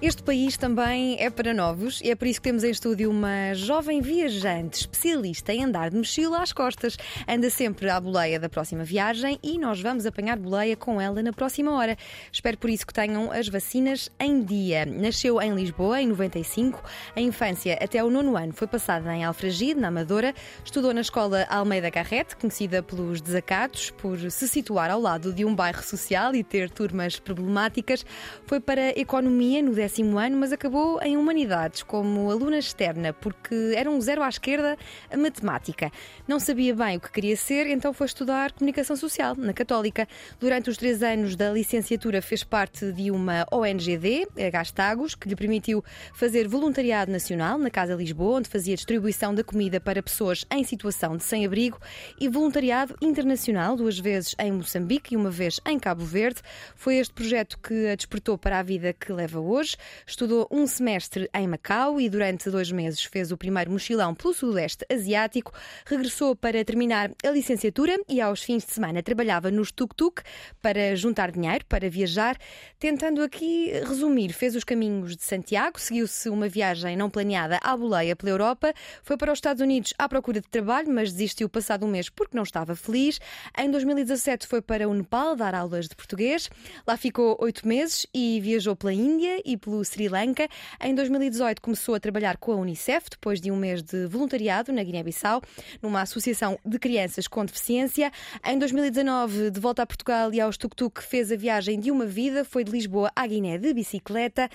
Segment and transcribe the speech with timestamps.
[0.00, 3.52] Este país também é para novos e é por isso que temos em estúdio uma
[3.52, 6.96] jovem viajante especialista em andar de mochila às costas.
[7.26, 11.32] Anda sempre à boleia da próxima viagem e nós vamos apanhar boleia com ela na
[11.32, 11.96] próxima hora.
[12.30, 14.86] Espero por isso que tenham as vacinas em dia.
[14.86, 16.80] Nasceu em Lisboa em 95.
[17.16, 20.32] A infância até o nono ano foi passada em Alfragide, na Amadora.
[20.64, 25.52] Estudou na escola Almeida Garrete, conhecida pelos desacatos, por se situar ao lado de um
[25.52, 28.06] bairro social e ter turmas problemáticas.
[28.46, 33.90] Foi para Economia no décimo ano, mas acabou em Humanidades como aluna externa, porque era
[33.90, 34.76] um zero à esquerda
[35.10, 35.90] a matemática.
[36.28, 40.06] Não sabia bem o que queria ser, então foi estudar Comunicação Social na Católica.
[40.38, 45.34] Durante os três anos da licenciatura fez parte de uma ONGD, a Gastagos, que lhe
[45.34, 50.64] permitiu fazer voluntariado nacional na Casa Lisboa, onde fazia distribuição da comida para pessoas em
[50.64, 51.80] situação de sem-abrigo,
[52.20, 56.42] e voluntariado internacional, duas vezes em Moçambique e uma vez em Cabo Verde.
[56.76, 59.77] Foi este projeto que a despertou para a vida que leva hoje.
[60.06, 64.84] Estudou um semestre em Macau e durante dois meses fez o primeiro mochilão pelo Sudeste
[64.90, 65.52] Asiático.
[65.86, 70.22] Regressou para terminar a licenciatura e aos fins de semana trabalhava nos tuk-tuk
[70.60, 72.36] para juntar dinheiro para viajar.
[72.78, 78.14] Tentando aqui resumir, fez os caminhos de Santiago, seguiu-se uma viagem não planeada à boleia
[78.14, 81.88] pela Europa, foi para os Estados Unidos à procura de trabalho, mas desistiu passado um
[81.88, 83.20] mês porque não estava feliz.
[83.58, 86.48] Em 2017 foi para o Nepal dar aulas de português.
[86.86, 90.48] Lá ficou oito meses e viajou pela Índia e pelo Sri Lanka.
[90.82, 94.82] Em 2018 começou a trabalhar com a Unicef, depois de um mês de voluntariado na
[94.82, 95.42] Guiné-Bissau,
[95.82, 98.10] numa associação de crianças com deficiência.
[98.44, 102.44] Em 2019, de volta a Portugal e aos tuk-tuk, fez a viagem de uma vida,
[102.44, 104.48] foi de Lisboa à Guiné de bicicleta.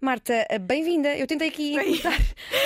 [0.00, 1.16] Marta, bem-vinda.
[1.16, 2.20] Eu tentei aqui encurtar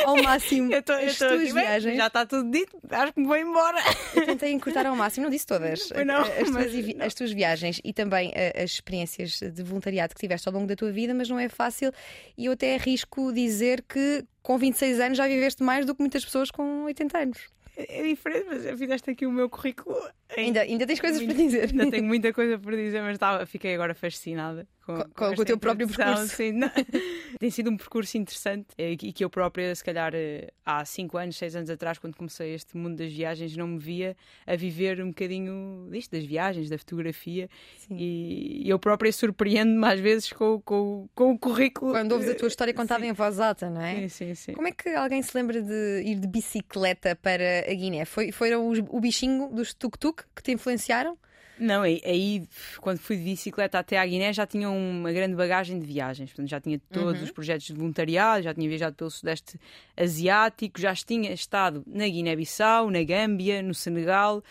[0.05, 1.97] ao máximo Eu tô, eu as tuas aqui, bem, viagens.
[1.97, 3.79] Já está tudo dito, acho que me vou embora.
[4.15, 7.81] Eu tentei encurtar ao máximo, não disse todas, não, as, mas tuas, as tuas viagens
[7.85, 11.29] e também eh, as experiências de voluntariado que tiveste ao longo da tua vida, mas
[11.29, 11.88] não é fácil
[12.37, 16.25] e eu até arrisco dizer que com 26 anos já viveste mais do que muitas
[16.25, 17.39] pessoas com 80 anos.
[17.77, 19.97] É diferente, mas já fizeste aqui o meu currículo.
[20.37, 21.71] Ainda, ainda tens coisas para Muito- dizer.
[21.71, 25.33] Ainda tenho muita coisa para dizer, mas estava, fiquei agora fascinada com, Com- com o
[25.33, 26.35] esta teu próprio percurso.
[26.37, 26.53] sim.
[27.39, 31.17] Tem sido um percurso interessante eh, e que eu própria, se calhar eh, há 5
[31.19, 34.17] anos, 6 anos atrás, quando comecei este mundo das viagens, não me via
[34.47, 37.49] a viver um bocadinho disto, das viagens, da fotografia.
[37.77, 37.97] Sim.
[37.99, 41.93] E eu própria surpreendo-me às vezes com, com, com o currículo.
[41.93, 43.11] Quando ouves a tua história contada sim.
[43.11, 44.01] em voz alta, não é?
[44.01, 44.53] Sim, sim, sim.
[44.55, 48.05] Como é que alguém se lembra de ir de bicicleta para a Guiné?
[48.05, 51.17] Foi, foram os- o bichinho dos tuk-tuk que te influenciaram?
[51.59, 52.47] Não, aí,
[52.81, 56.31] quando fui de bicicleta até à Guiné já tinha uma grande bagagem de viagens.
[56.31, 59.59] Portanto, já tinha todos os projetos de voluntariado, já tinha viajado pelo Sudeste
[59.97, 64.43] Asiático, já tinha estado na Guiné-Bissau, na Gâmbia, no Senegal.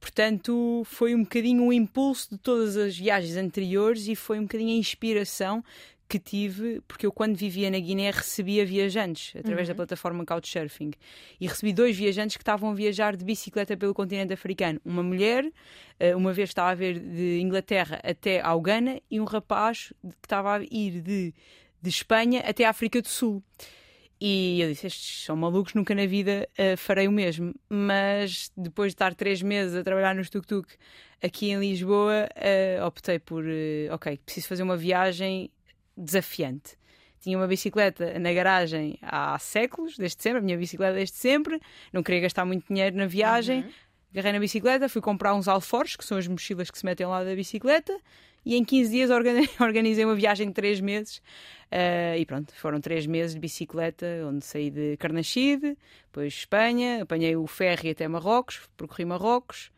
[0.00, 4.74] Portanto, foi um bocadinho o impulso de todas as viagens anteriores e foi um bocadinho
[4.74, 5.64] a inspiração
[6.08, 10.92] que tive, porque eu quando vivia na Guiné recebia viajantes através da plataforma Couchsurfing
[11.40, 14.80] e recebi dois viajantes que estavam a viajar de bicicleta pelo continente africano.
[14.84, 15.50] Uma mulher,
[15.98, 20.26] eh, uma vez estava a ver de Inglaterra até ao Ghana e um rapaz que
[20.26, 21.34] estava a ir de,
[21.82, 23.42] de Espanha até a África do Sul.
[24.20, 27.54] E eu disse: Estes são malucos, nunca na vida eh, farei o mesmo.
[27.68, 30.66] Mas depois de estar três meses a trabalhar no tuk-tuk
[31.22, 35.50] aqui em Lisboa, eh, optei por: eh, ok, preciso fazer uma viagem
[35.96, 36.76] desafiante.
[37.20, 41.60] Tinha uma bicicleta na garagem há séculos, desde sempre, a minha bicicleta desde sempre,
[41.92, 43.62] não queria gastar muito dinheiro na viagem.
[44.12, 47.22] Agarrei na bicicleta, fui comprar uns alforjes, que são as mochilas que se metem lá
[47.24, 47.98] da bicicleta,
[48.44, 51.20] e em 15 dias organi- organizei uma viagem de 3 meses.
[51.70, 57.34] Eh, e pronto, foram 3 meses de bicicleta, onde saí de Carnaxide, depois Espanha, apanhei
[57.36, 59.70] o ferry até Marrocos, percorri Marrocos,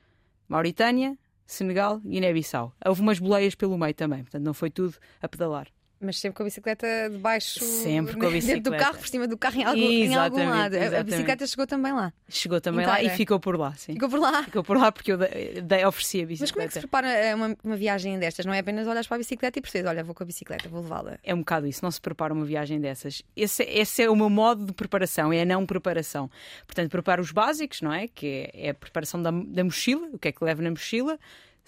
[0.47, 1.17] Mauritânia,
[1.47, 2.75] Senegal e Guiné-Bissau.
[2.85, 5.67] Houve umas boleias pelo meio também, portanto não foi tudo a pedalar.
[6.01, 7.59] Mas sempre com a bicicleta debaixo.
[7.65, 8.77] Sempre com a Dentro do bicicleta.
[8.85, 10.75] carro, por cima do carro, em algum, em algum Exatamente, lado.
[10.75, 11.05] A- A exatamente.
[11.11, 12.13] bicicleta chegou também lá.
[12.29, 13.95] Chegou também lá e ficou por lá, sim.
[13.95, 14.45] Ficou por lá.
[14.45, 16.43] Ficou por lá porque eu dei, dei- ofereci a bicicleta.
[16.43, 18.47] Mas como é que se prepara eh, uma, uma viagem destas?
[18.47, 20.83] Não é apenas olhas para a bicicleta e percebes, olha, vou com a bicicleta, vou
[20.83, 21.19] levá-la.
[21.25, 23.23] É um bocado isso, não se prepara uma viagem dessas.
[23.37, 26.31] Esse, esse é o meu modo de preparação, é a não preparação.
[26.65, 28.07] Portanto, preparo os básicos, não é?
[28.07, 31.19] Que é, é a preparação da, da mochila, o que é que levo na mochila.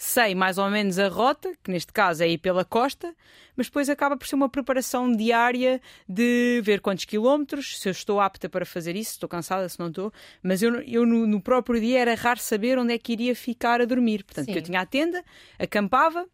[0.00, 3.14] Sei mais ou menos a rota, que neste caso é ir pela costa,
[3.55, 8.19] mas depois acaba por ser uma preparação diária de ver quantos quilómetros, se eu estou
[8.19, 10.11] apta para fazer isso, se estou cansada, se não estou.
[10.43, 13.82] Mas eu, eu no, no, próprio dia era raro saber onde é que iria ficar
[13.82, 14.25] a dormir.
[14.25, 15.23] Portanto, eu tinha a tenda,
[15.58, 16.26] acampava,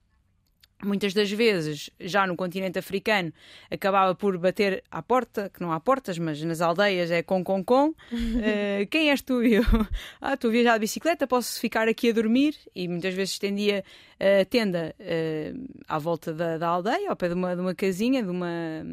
[0.82, 3.32] muitas das vezes, já no continente africano,
[3.70, 7.64] acabava por bater à porta, que não há portas, mas nas aldeias é com, com,
[7.64, 7.88] com.
[7.88, 9.42] Uh, quem és tu?
[9.42, 9.62] Eu,
[10.20, 12.56] ah, estou a viajar de bicicleta, posso ficar aqui a dormir?
[12.74, 13.84] E muitas vezes estendia
[14.20, 18.22] a tenda uh, à volta da, da, aldeia, ao pé de uma, de uma casinha,
[18.22, 18.84] de uma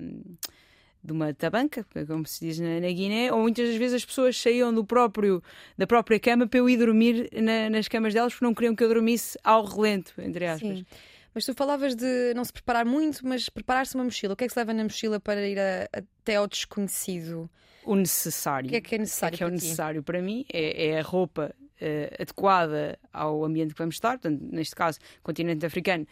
[1.03, 4.39] de uma tabanca, como se diz na, na, Guiné, ou muitas das vezes as pessoas
[4.39, 5.43] saíam do próprio,
[5.77, 8.83] da própria cama para eu ir dormir na, nas camas delas porque não queriam que
[8.85, 10.79] eu dormisse ao relento, entre aspas.
[10.79, 10.85] Sim.
[11.33, 14.33] Mas tu falavas de não se preparar muito, mas preparar-se uma mochila.
[14.33, 17.49] O que é que se leva na mochila para ir a, até ao desconhecido?
[17.85, 18.67] O necessário.
[18.67, 19.35] O que é que é necessário?
[19.35, 22.97] O que é, que é o necessário para mim é, é a roupa uh, adequada
[23.11, 24.19] ao ambiente que vamos estar.
[24.19, 26.07] Portanto, neste caso, continente africano,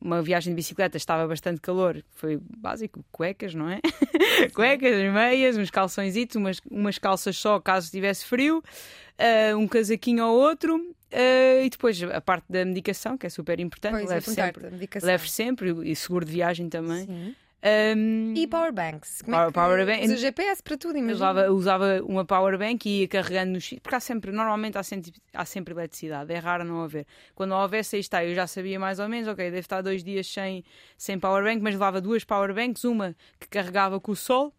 [0.00, 3.80] uma viagem de bicicleta estava bastante calor, foi básico, cuecas, não é?
[4.54, 10.38] cuecas, meias, uns calções, umas, umas calças só caso tivesse frio, uh, um casaquinho ou
[10.38, 10.94] outro.
[11.14, 14.68] Uh, e depois a parte da medicação, que é super importante, pois, leve, sempre,
[15.00, 17.06] leve sempre, e seguro de viagem também.
[17.06, 17.34] Sim.
[17.96, 19.22] Um, e powerbanks?
[19.22, 21.14] Como power, é power bank, usa GPS para tudo, imagina.
[21.14, 25.44] Usava, usava uma powerbank e ia carregando nos porque há sempre, normalmente há sempre, há
[25.46, 27.06] sempre eletricidade, é raro não haver.
[27.34, 30.26] Quando houvesse, aí está, eu já sabia mais ou menos, ok, deve estar dois dias
[30.26, 30.62] sem,
[30.98, 34.52] sem powerbank, mas levava duas powerbanks, uma que carregava com o sol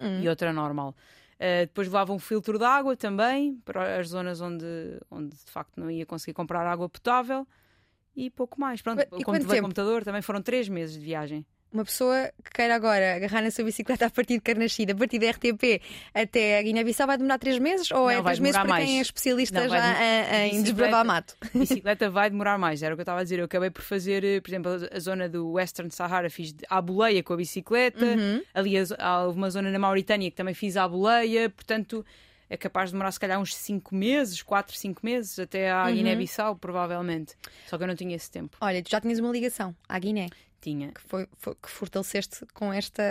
[0.00, 0.20] hum.
[0.22, 0.94] e outra normal.
[1.38, 4.66] Uh, depois levava um filtro de água também, para as zonas onde,
[5.10, 7.46] onde de facto não ia conseguir comprar água potável
[8.16, 8.82] e pouco mais.
[8.82, 13.16] Pronto, e como computador, também foram três meses de viagem uma pessoa que queira agora
[13.16, 15.82] agarrar na sua bicicleta a partir de Carnachida, a partir da RTP
[16.14, 17.90] até a Guiné-Bissau, vai demorar três meses?
[17.90, 18.84] Ou é não, é três meses para mais.
[18.84, 21.36] quem é especialista não, já em, em desbravar mato?
[21.42, 23.38] A bicicleta vai demorar mais, era o que eu estava a dizer.
[23.38, 27.22] Eu acabei por fazer, eh, por exemplo, a zona do Western Sahara, fiz à boleia
[27.22, 28.04] com a bicicleta.
[28.04, 28.42] Uhum.
[28.54, 32.04] Ali há uma zona na Mauritânia que também fiz à boleia, portanto
[32.50, 35.94] é capaz de demorar se calhar uns 5 meses, 4, 5 meses, até à uhum.
[35.94, 37.34] Guiné-Bissau, provavelmente.
[37.66, 38.56] Só que eu não tinha esse tempo.
[38.60, 40.28] Olha, tu já tinhas uma ligação à Guiné.
[40.60, 40.92] Tinha.
[40.92, 43.02] Que, foi, foi, que fortaleceste com, esta,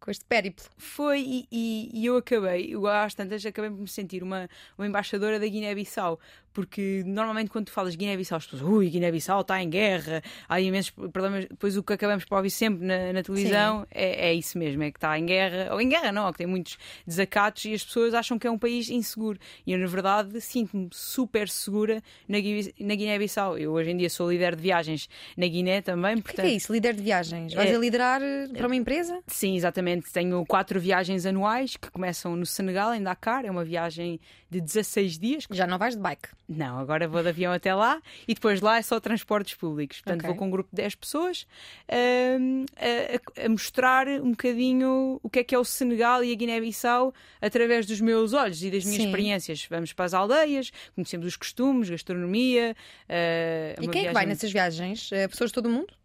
[0.00, 0.64] com este périplo.
[0.78, 4.86] Foi, e, e, e eu acabei, eu às tantas acabei por me sentir uma, uma
[4.86, 6.18] embaixadora da Guiné-Bissau,
[6.58, 10.90] porque normalmente quando tu falas Guiné-Bissau, as pessoas, ui, Guiné-Bissau está em guerra, há imensos
[10.90, 11.46] problemas.
[11.46, 14.90] Depois o que acabamos por ouvir sempre na, na televisão é, é, isso mesmo, é
[14.90, 16.76] que está em guerra, ou em guerra não, que tem muitos
[17.06, 19.38] desacatos e as pessoas acham que é um país inseguro.
[19.64, 22.38] E eu, na verdade, sinto-me super segura na,
[22.80, 23.56] na Guiné-Bissau.
[23.56, 26.16] Eu hoje em dia sou líder de viagens na Guiné também.
[26.16, 26.44] O portanto...
[26.44, 27.54] que é isso, líder de viagens?
[27.54, 27.76] Vais é...
[27.76, 29.22] a liderar eh, para uma empresa?
[29.28, 30.12] Sim, exatamente.
[30.12, 33.44] Tenho quatro viagens anuais que começam no Senegal, em Dakar.
[33.44, 34.18] É uma viagem
[34.50, 35.44] de 16 dias.
[35.50, 36.28] Já não vais de bike?
[36.48, 40.00] Não, agora vou de avião até lá e depois lá é só transportes públicos.
[40.00, 40.28] Portanto, okay.
[40.28, 41.46] vou com um grupo de 10 pessoas
[41.88, 46.34] uh, a, a, mostrar um bocadinho o que é que é o Senegal e a
[46.34, 49.08] Guiné-Bissau através dos meus olhos e das minhas Sim.
[49.08, 49.66] experiências.
[49.68, 52.74] Vamos para as aldeias, conhecemos os costumes, gastronomia.
[53.08, 54.04] Uh, e quem viagem...
[54.04, 55.10] é que vai nessas viagens?
[55.10, 55.98] Uh, pessoas de todo o mundo?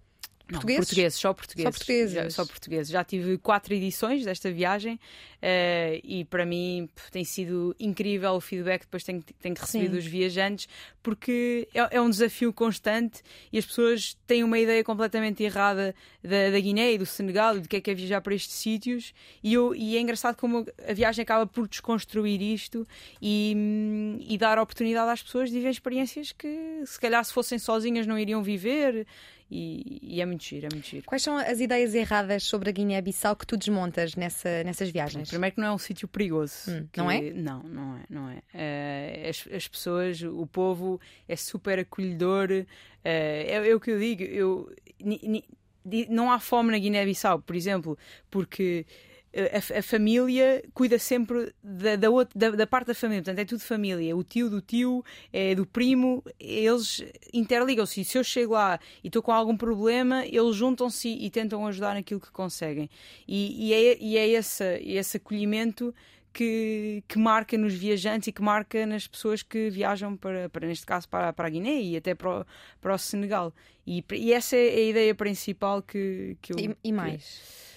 [0.48, 0.86] Portugueses?
[0.86, 1.64] portugueses, só portugueses.
[1.64, 2.14] Só portugueses.
[2.14, 2.92] Já, só portugueses.
[2.92, 8.82] Já tive quatro edições desta viagem uh, e para mim tem sido incrível o feedback
[8.82, 10.68] que depois tenho, tenho recebido dos viajantes,
[11.02, 13.22] porque é, é, um desafio constante
[13.54, 17.62] e as pessoas têm uma ideia completamente errada da, da Guiné e do Senegal e
[17.62, 19.14] do que é que é viajar para estes sítios.
[19.42, 22.86] E, eu, e é engraçado como a viagem acaba por desconstruir isto
[23.22, 28.06] e, e dar oportunidade às pessoas de viver experiências que se calhar se fossem sozinhas
[28.06, 29.08] não iriam viver.
[29.56, 31.06] E, e, é muito giro, é muito giro.
[31.06, 35.30] Quais são as ideias erradas sobre a Guiné-Bissau que tu desmontas nessa, nessas viagens?
[35.30, 36.72] Primeiro que não é um sítio perigoso.
[36.72, 37.22] Hum, não é?
[37.32, 38.38] Não, não é, não é.
[38.38, 42.50] Uh, as, as, pessoas, o povo é super acolhedor.
[42.50, 42.66] Uh,
[43.04, 45.46] é, é, o que eu digo, eu, ni,
[45.86, 47.96] ni, não há fome na Guiné-Bissau, por exemplo,
[48.32, 48.88] porque
[49.34, 53.46] a, a, família cuida sempre da, da, outra, da, da, parte da família, portanto é
[53.46, 54.16] tudo família.
[54.16, 58.04] O tio do tio, é do primo, eles interligam-se.
[58.06, 62.20] Se eu chego lá e estou com algum problema, eles juntam-se e tentam ajudar naquilo
[62.20, 62.90] que conseguem.
[63.28, 65.94] E, e é, e é esse, esse acolhimento
[66.32, 70.86] que, que, marca nos viajantes e que marca nas pessoas que viajam para, para neste
[70.86, 72.46] caso, para, para a Guiné e até para o,
[72.80, 73.54] para o Senegal.
[73.86, 76.60] E, e essa é a ideia principal que, que eu.
[76.60, 77.24] E, e mais?
[77.24, 77.73] Que,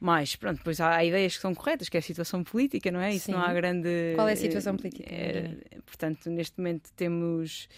[0.00, 3.00] mais, pronto, depois há, há, ideias que são corretas, que é a situação política, não
[3.00, 3.14] é?
[3.14, 3.32] Isso Sim.
[3.32, 4.14] não há grande.
[4.14, 5.04] Qual é a situação política?
[5.06, 7.68] É, portanto, neste momento temos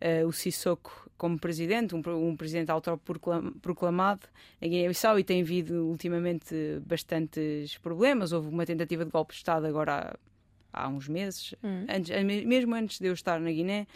[0.00, 4.22] uh, o Sissoko como presidente, um, um presidente autoproclamado
[4.60, 6.54] na Guiné-Bissau e tem havido ultimamente
[6.86, 8.32] bastantes problemas.
[8.32, 10.16] Houve uma tentativa de golpe de Estado agora
[10.72, 11.86] há, há uns meses, hum.
[11.88, 12.10] antes,
[12.44, 13.86] mesmo antes de eu estar na Guiné.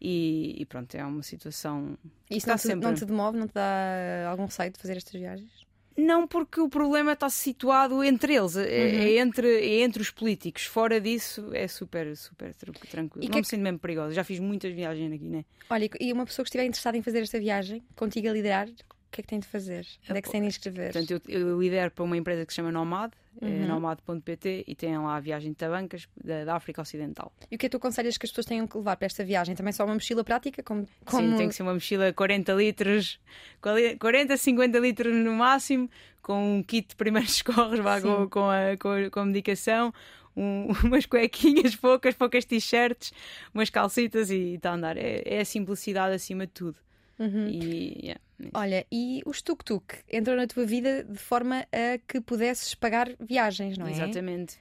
[0.00, 1.96] E, e pronto, é uma situação.
[2.28, 2.86] Isso não te, sempre...
[2.86, 5.63] não te demove, não te dá algum receio de fazer estas viagens?
[5.96, 8.66] Não, porque o problema está situado entre eles, é, uhum.
[8.66, 10.64] é, entre, é entre os políticos.
[10.64, 13.24] Fora disso, é super, super tranquilo.
[13.24, 13.38] E não que...
[13.38, 14.12] me sinto mesmo perigosa.
[14.12, 15.44] Já fiz muitas viagens aqui, né?
[15.70, 18.68] Olha, e uma pessoa que estiver interessada em fazer esta viagem, contigo a liderar,
[19.14, 19.86] que é que tem de fazer?
[20.08, 20.92] Onde é que se tem de inscrever?
[20.92, 23.62] Portanto, eu, eu lidero para uma empresa que se chama Nomad, é uhum.
[23.62, 27.32] é nomad.pt, e tem lá a viagem de Tabancas da, da, África Ocidental.
[27.50, 29.24] E o que é que tu aconselhas que as pessoas tenham que levar para esta
[29.24, 29.54] viagem?
[29.54, 30.62] Também só uma mochila prática?
[30.62, 31.30] Como, como...
[31.30, 33.20] Sim, tem que ser uma mochila 40 litros,
[33.60, 35.88] 40, 50 litros no máximo,
[36.20, 39.92] com um kit de primeiros socorros, com, com, a, com, a, com a medicação,
[40.36, 43.12] um, umas cuequinhas poucas, poucas t-shirts,
[43.54, 44.96] umas calcitas e está a andar.
[44.96, 46.78] É, é, a simplicidade acima de tudo.
[47.18, 47.46] Uhum.
[47.48, 48.20] E, yeah.
[48.52, 53.78] Olha, e o tuk-tuk entrou na tua vida de forma a que pudesses pagar viagens,
[53.78, 53.92] não é?
[53.92, 54.58] Exatamente.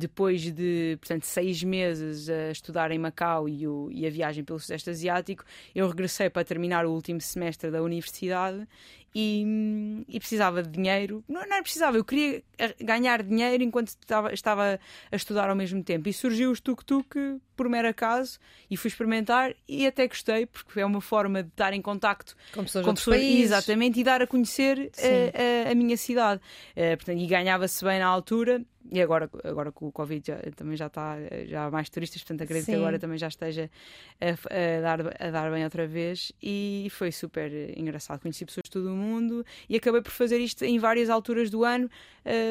[0.00, 4.58] Depois de, portanto, seis meses a estudar em Macau e, o, e a viagem pelo
[4.58, 8.66] Sudeste Asiático, eu regressei para terminar o último semestre da universidade
[9.14, 11.24] e, e, precisava de dinheiro.
[11.28, 12.42] Não, não precisava, eu queria
[12.80, 14.80] ganhar dinheiro enquanto estava, estava
[15.10, 16.08] a estudar ao mesmo tempo.
[16.08, 18.38] E surgiu o tuk-tuk por mero acaso
[18.70, 22.62] e fui experimentar e até gostei, porque é uma forma de estar em contacto com
[22.62, 26.40] pessoas, com pessoas exatamente, e dar a conhecer a, a, a, minha cidade.
[26.76, 28.62] Uh, portanto, e ganhava-se bem na altura.
[28.90, 31.16] E agora, agora com o Covid já, também já está
[31.46, 32.72] já há mais turistas, portanto acredito Sim.
[32.72, 33.70] que agora também já esteja
[34.20, 36.32] a, a, dar, a dar bem outra vez.
[36.42, 38.20] E foi super engraçado.
[38.20, 41.64] Conheci pessoas de todo o mundo e acabei por fazer isto em várias alturas do
[41.64, 41.88] ano.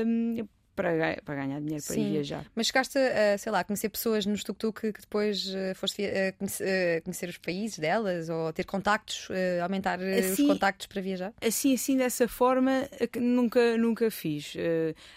[0.06, 0.48] Um,
[0.80, 2.46] para, para ganhar dinheiro para ir viajar.
[2.56, 6.38] Mas chegaste a, sei lá, conhecer pessoas no tuk-tuk que, que depois uh, foste uh,
[6.38, 9.28] conhecer, uh, conhecer, os países delas ou ter contactos,
[9.62, 11.34] aumentar assim, os contactos para viajar?
[11.42, 12.88] Assim, assim, dessa forma,
[13.20, 14.56] nunca, nunca fiz.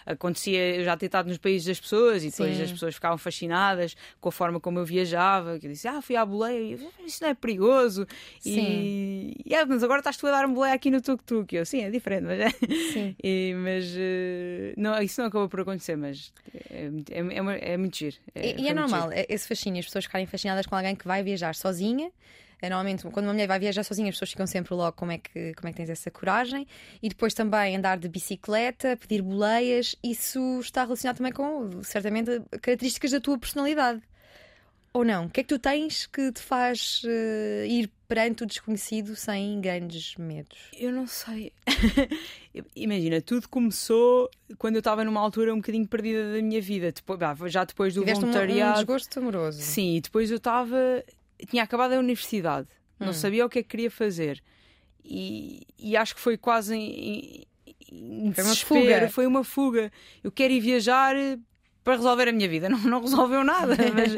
[0.05, 2.63] acontecia eu já ter estado nos países das pessoas e depois Sim.
[2.63, 5.57] as pessoas ficavam fascinadas com a forma como eu viajava.
[5.59, 8.05] Que eu disse, ah, fui à boleia, isso não é perigoso.
[8.39, 8.59] Sim.
[8.59, 11.55] E, e é, mas agora estás tu a dar-me boleia aqui no tuk-tuk.
[11.55, 12.49] Eu, sim, é diferente, mas, é.
[12.91, 13.15] Sim.
[13.23, 13.85] e, mas
[14.77, 16.33] não, isso não acabou por acontecer, mas
[16.71, 18.15] é, é, é, é muito giro.
[18.33, 19.25] É, e, é normal giro.
[19.29, 22.11] esse fascínio, as pessoas ficarem fascinadas com alguém que vai viajar sozinha.
[22.59, 25.19] É, normalmente, quando uma mulher vai viajar sozinha, as pessoas ficam sempre logo como é,
[25.19, 26.65] que, como é que tens essa coragem.
[27.03, 33.11] E depois também andar de bicicleta, pedir boleias, isso está relacionado também com, certamente, características
[33.11, 34.01] da tua personalidade.
[34.91, 35.25] Ou não?
[35.25, 39.61] O que é que tu tens que te faz uh, ir perante o desconhecido sem
[39.61, 40.71] grandes medos?
[40.75, 41.51] Eu não sei.
[42.75, 44.29] Imagina, tudo começou
[44.59, 46.91] quando eu estava numa altura um bocadinho perdida da minha vida.
[46.91, 47.19] Depois,
[47.51, 48.69] já depois do Tiveste voluntariado.
[48.69, 49.61] Um, um desgosto amoroso.
[49.61, 50.77] Sim, e depois eu estava.
[51.49, 52.67] Tinha acabado a universidade,
[52.99, 53.05] hum.
[53.05, 54.41] não sabia o que é que queria fazer.
[55.03, 57.45] E, e acho que foi quase em,
[57.91, 59.09] em foi uma fuga.
[59.09, 59.91] Foi uma fuga.
[60.23, 61.15] Eu quero ir viajar
[61.83, 62.69] para resolver a minha vida.
[62.73, 64.15] Não, não resolveu nada, mas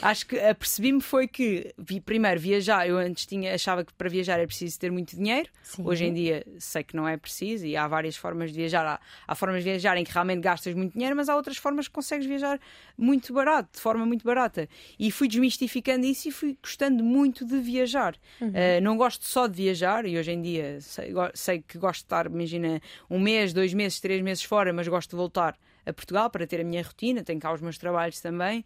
[0.00, 4.38] acho que apercebi-me foi que vi, primeiro viajar, eu antes tinha, achava que para viajar
[4.38, 5.48] era preciso ter muito dinheiro.
[5.62, 5.82] Sim.
[5.84, 8.86] Hoje em dia sei que não é preciso e há várias formas de viajar.
[8.86, 11.88] Há, há, formas de viajar em que realmente gastas muito dinheiro, mas há outras formas
[11.88, 12.58] que consegues viajar
[12.96, 14.68] muito barato, de forma muito barata.
[14.98, 18.16] E fui desmistificando isso e fui gostando muito de viajar.
[18.40, 18.48] Uhum.
[18.48, 22.06] Uh, não gosto só de viajar e hoje em dia sei, sei que gosto de
[22.06, 25.56] estar, imagina, um mês, dois meses, três meses fora, mas gosto de voltar
[25.86, 28.64] a Portugal para ter a minha rotina, tenho cá os meus trabalhos também.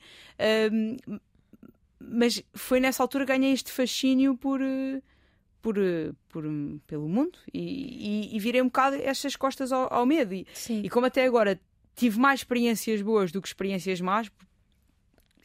[0.73, 0.97] Um,
[2.01, 5.01] mas foi nessa altura que ganhei este fascínio por, eh,
[5.61, 6.45] por, eh, por,
[6.87, 10.35] pelo mundo e, e, e, virei um bocado estas costas ao, ao medo.
[10.35, 11.61] E, e, como até agora
[11.95, 14.31] tive mais experiências boas do que experiências más,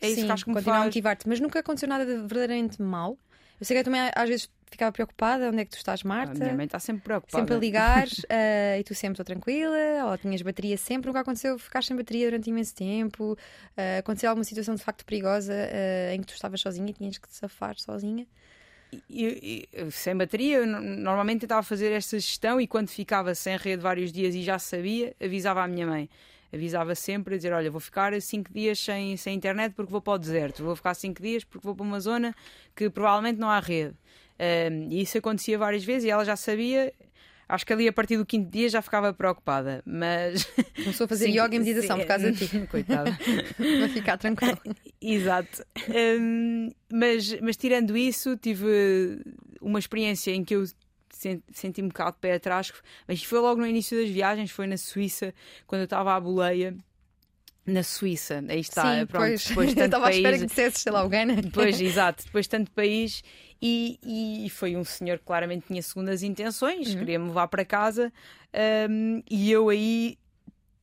[0.01, 0.81] é isso Sim, que acho que me faz...
[0.81, 3.17] a motivar-te, mas nunca aconteceu nada de verdadeiramente mal.
[3.59, 6.33] Eu sei que eu também às vezes ficava preocupada, onde é que tu estás, Marta?
[6.33, 7.41] A minha mãe está sempre preocupada.
[7.41, 9.77] Sempre a ligar uh, e tu sempre estou tranquila,
[10.09, 14.43] ou tinhas bateria sempre, nunca aconteceu ficar sem bateria durante imenso tempo, uh, aconteceu alguma
[14.43, 17.77] situação de facto perigosa uh, em que tu estavas sozinha e tinhas que te safar
[17.79, 18.25] sozinha?
[19.09, 23.81] E, e, sem bateria, eu normalmente tentava fazer esta gestão e quando ficava sem rede
[23.81, 26.09] vários dias e já sabia, avisava à minha mãe
[26.53, 30.13] avisava sempre a dizer: Olha, vou ficar 5 dias sem, sem internet porque vou para
[30.13, 32.35] o deserto, vou ficar 5 dias porque vou para uma zona
[32.75, 33.95] que provavelmente não há rede.
[34.39, 36.93] Um, e isso acontecia várias vezes e ela já sabia.
[37.49, 40.43] Acho que ali a partir do quinto dia já ficava preocupada, mas.
[40.83, 42.59] Começou a fazer sim, yoga e meditação sim, por causa de ti.
[42.67, 43.11] Coitada.
[43.57, 44.57] Vai ficar tranquilo.
[45.01, 45.65] Exato.
[46.19, 49.21] Um, mas, mas tirando isso, tive
[49.61, 50.65] uma experiência em que eu
[51.51, 52.71] senti um bocado de pé atrás,
[53.07, 55.33] mas foi logo no início das viagens, foi na Suíça,
[55.65, 56.75] quando eu estava à boleia.
[57.67, 58.99] Na Suíça, aí está.
[58.99, 59.45] Sim, pronto, pois.
[59.45, 61.09] depois de tanto estava país, à espera que dissesses, sei lá, o.
[61.41, 63.21] Depois, exato, depois de tanto país
[63.61, 66.99] e, e, foi um senhor que claramente tinha segundas intenções, uhum.
[66.99, 68.11] queria me levar para casa
[68.89, 70.17] um, e eu aí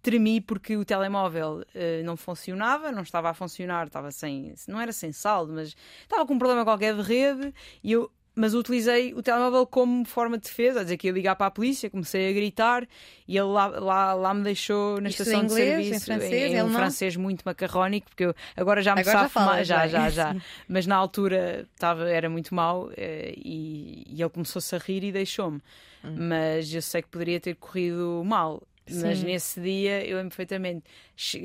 [0.03, 4.93] tremi porque o telemóvel uh, não funcionava, não estava a funcionar, estava sem, não era
[4.93, 9.23] sem saldo, mas estava com um problema qualquer de rede e eu mas utilizei o
[9.23, 12.33] telemóvel como forma de defesa, a dizer que ia ligar para a polícia, comecei a
[12.33, 12.87] gritar
[13.29, 16.01] e ele lá, lá, lá me deixou na Isto estação em inglês, de serviço em
[16.01, 16.81] francês, em, um alemão?
[16.81, 20.11] francês muito macarrónico, porque eu agora já me Agora já safo falas mais, já, já,
[20.11, 20.37] já.
[20.69, 25.13] Mas na altura estava, era muito mau eh, e, e ele começou-se a rir e
[25.13, 25.61] deixou-me.
[26.03, 28.63] Mas eu sei que poderia ter corrido mal.
[28.87, 29.25] Mas Sim.
[29.25, 30.85] nesse dia eu lembro perfeitamente.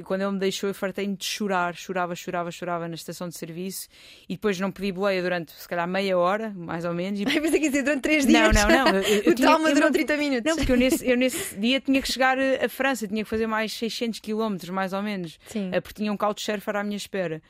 [0.03, 3.87] Quando ele me deixou, eu fartei-me de chorar, chorava, chorava, chorava na estação de serviço
[4.27, 7.17] e depois não pedi boleia durante se calhar meia hora, mais ou menos.
[7.19, 8.55] E Ai, pensei que ia dizer durante 3 Não, dias.
[8.55, 8.87] não, não.
[8.89, 10.43] Eu- eu o tinha- trauma durou não- 30 minutos.
[10.49, 13.47] Não, porque eu nesse, eu nesse dia tinha que chegar a França, tinha que fazer
[13.47, 15.69] mais 600 km, mais ou menos, Sim.
[15.71, 17.41] eh, porque tinha um couchsurfer à minha espera.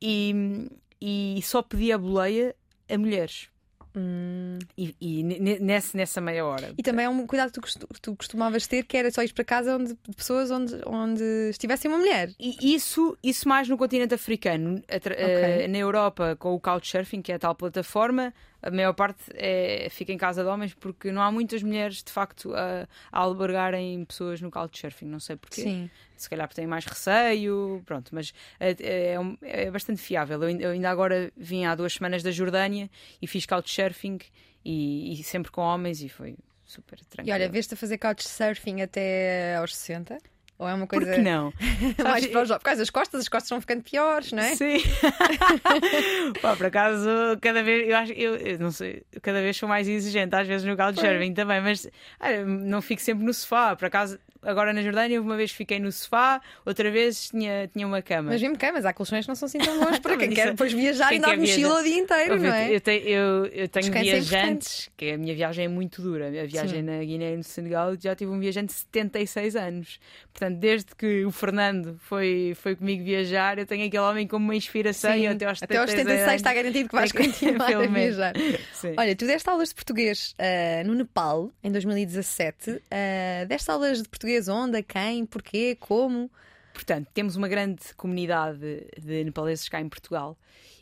[0.00, 0.68] E,
[1.00, 2.54] e só pedi a boleia
[2.88, 3.48] a mulheres.
[3.96, 4.58] Hum.
[4.76, 6.72] E, e ne- nesse, nessa meia hora.
[6.76, 7.60] E também é um cuidado que
[8.00, 11.86] tu, costumavas ter, que era só ir para casa onde, de pessoas onde, onde estivesse
[11.86, 12.30] uma mulher.
[12.38, 14.82] E isso, isso mais no continente africano.
[14.88, 18.34] Atra- eh, na Europa, com o Couchsurfing, que é a tal plataforma,
[18.66, 22.10] a maior parte é, fica em casa de homens porque não há muitas mulheres, de
[22.10, 25.06] facto, a, a albergarem pessoas no Couchsurfing.
[25.06, 25.62] Não sei porquê.
[25.62, 25.90] Sim.
[26.16, 30.40] Se calhar porque têm mais receio, pronto, mas é, é é bastante fiável.
[30.42, 32.90] Eu, ainda- eu ainda agora vim há duas semanas da Jordânia
[33.20, 34.18] e fiz Couchsurfing
[34.64, 37.28] e, e sempre com homens e foi super tranquilo.
[37.28, 40.18] E olha, vês-te a fazer couchsurfing até aos 60?
[40.64, 41.52] Ou é uma Por coisa que não?
[42.02, 42.48] mais para os?
[42.48, 44.54] Por causa das costas, as costas vão ficando piores, não é?
[44.54, 44.78] Sim.
[46.40, 47.06] Pá, por acaso,
[47.42, 50.66] cada vez, eu acho, eu, eu não sei, cada vez sou mais exigente, às vezes
[50.66, 51.86] no couchsurfing também, mas
[52.18, 53.76] olha, não fico sempre no sofá.
[53.76, 58.00] Por acaso, agora na Jordânia, uma vez fiquei no sofá, outra vez tinha, tinha uma
[58.02, 58.30] cama.
[58.30, 60.42] Mas mesmo camas, há colchões que não são assim tão bons para quem Mas quer
[60.42, 62.74] isso- depois viajar quem e dar mochila o dia inteiro, Ouve, não é?
[62.74, 66.28] eu, tenho, eu, eu tenho Descanso é viajantes, que a minha viagem é muito dura.
[66.28, 66.82] A viagem Sim.
[66.82, 69.98] na Guiné e no Senegal já tive um viajante de 76 anos.
[70.32, 74.56] Portanto, desde que o Fernando foi, foi comigo viajar, eu tenho aquele homem como uma
[74.56, 76.34] inspiração Sim, e até aos 76 até aos 76 anos.
[76.40, 78.32] está garantido que vais que- continuar a viajar.
[78.72, 78.94] Sim.
[78.96, 82.82] Olha, tu deste aulas de português ah, no Nepal em 2017.
[82.90, 86.30] Ah, deste aulas de português onde, a quem, porquê, como?
[86.72, 88.58] Portanto, temos uma grande comunidade
[89.00, 90.36] de nepaleses cá em Portugal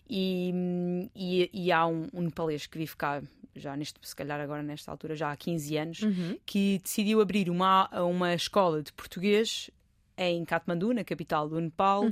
[0.09, 0.53] e,
[1.15, 3.23] e, e há um, um nepalês que vive cá,
[3.55, 6.01] já neste, se calhar agora nesta altura, já há 15 anos,
[6.47, 9.71] que decidiu abrir uma, uma escola de português
[10.17, 12.05] em Katmandu, na capital do Nepal,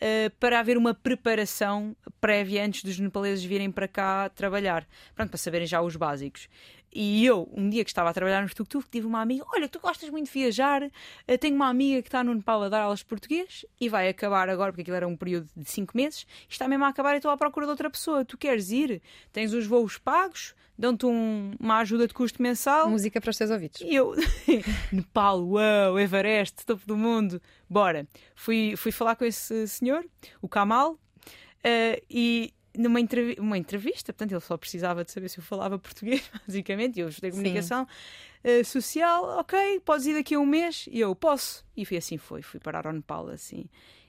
[0.00, 5.38] eh, para haver uma preparação prévia antes dos nepaleses virem para cá trabalhar, pronto, para
[5.38, 6.48] saberem já os básicos.
[6.92, 9.78] E eu, um dia que estava a trabalhar no tuk-tuk, tive uma amiga: Olha, tu
[9.78, 10.82] gostas muito de viajar,
[11.26, 14.08] eh, tenho uma amiga que está no Nepal a dar aulas de português e vai
[14.08, 17.14] acabar agora, porque aquilo era um período de 5 meses, e está mesmo a acabar
[17.14, 18.24] e estou à procura de outra pessoa.
[18.24, 19.02] Tu queres ir?
[19.32, 22.88] Tens os voos pagos, dão-te um- uma ajuda de custo mensal.
[22.88, 23.80] Música para os teus ouvidos.
[23.82, 24.14] E eu,
[24.92, 28.06] Nepal, uau, Everest, topo do mundo, bora.
[28.34, 30.04] Fui, fui falar com esse senhor,
[30.40, 30.98] o Kamal,
[31.62, 35.76] eh, e numa entrevi uma entrevista, portanto, ele só precisava de saber se eu falava
[35.78, 37.86] português, basicamente, e eu estudei comunicação
[38.44, 40.88] eh, social, ok, podes ir daqui a um mês?
[40.90, 41.66] E eu, posso.
[41.76, 43.68] E foi assim, foi, fui parar ao Nepal, assim.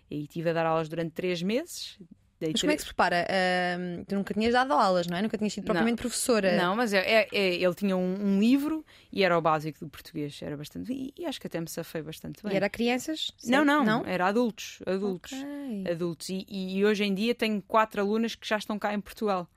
[0.10, 2.00] E estive a dar aulas durante três meses.
[2.40, 3.28] Dei Mas como é que se prepara?
[3.30, 5.22] Ah, tu nunca tinhas dado aulas, não é?
[5.22, 6.56] Nunca tinhas sido propriamente professora.
[6.56, 9.90] Não, mas é, é- é- ele tinha um, um livro e era o básico do
[9.90, 10.94] português, era bastante.
[10.94, 12.54] E, e acho que até me safei bastante bem.
[12.54, 13.32] E era crianças?
[13.46, 14.06] Não, não, não?
[14.06, 15.92] era adultos, adultos, Ok.
[15.92, 16.30] adultos.
[16.30, 19.48] E, e hoje em dia tenho quatro alunas que já estão cá em Portugal.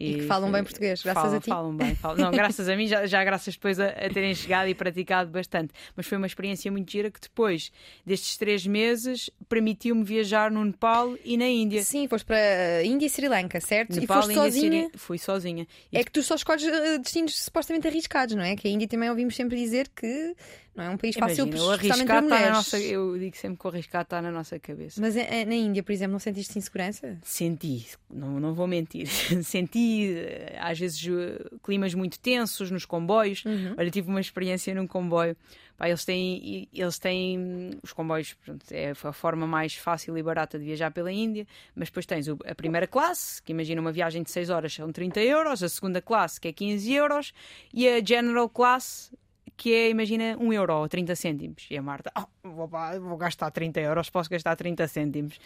[0.00, 1.48] E que falam bem português, graças falam, a ti.
[1.50, 2.16] Falam bem, falam.
[2.18, 5.72] Não, graças a mim, já, já graças depois a, a terem chegado e praticado bastante.
[5.96, 7.72] Mas foi uma experiência muito gira que depois
[8.06, 11.82] destes três meses permitiu-me viajar no Nepal e na Índia.
[11.82, 13.98] Sim, foste para Índia e Sri Lanka, certo?
[13.98, 14.70] Nepal, e foste Índia, sozinha.
[14.82, 15.66] Síria- Fui sozinha.
[15.92, 18.54] E É que tu só escolhes eh, destinos supostamente arriscados, não é?
[18.56, 20.34] Que a Índia também ouvimos sempre dizer que
[20.78, 22.78] não é um país fácil, Imagina, o arriscado está na nossa.
[22.78, 25.00] Eu digo sempre que o arriscado está na nossa cabeça.
[25.00, 27.18] Mas eh, na Índia, por exemplo, não sentiste insegurança?
[27.24, 29.08] Senti, não, não vou mentir,
[29.42, 33.44] senti eh, às vezes eh, climas muito tensos nos comboios.
[33.44, 33.74] Uhum.
[33.76, 35.36] Olha, tive uma experiência num comboio.
[35.76, 40.58] Pá, eles têm, eles têm os comboios, pronto, é a forma mais fácil e barata
[40.58, 44.30] de viajar pela Índia, mas depois tens a primeira classe, que imagina uma viagem de
[44.30, 47.32] 6 horas são 30 euros, a segunda classe, que é 15 euros,
[47.72, 49.12] e a general class,
[49.58, 51.66] que é, imagina, 1 euro ou 30 cêntimos.
[51.68, 55.36] E a Marta, "Ah, vou, vou gastar 30 euros, posso gastar 30 cêntimos.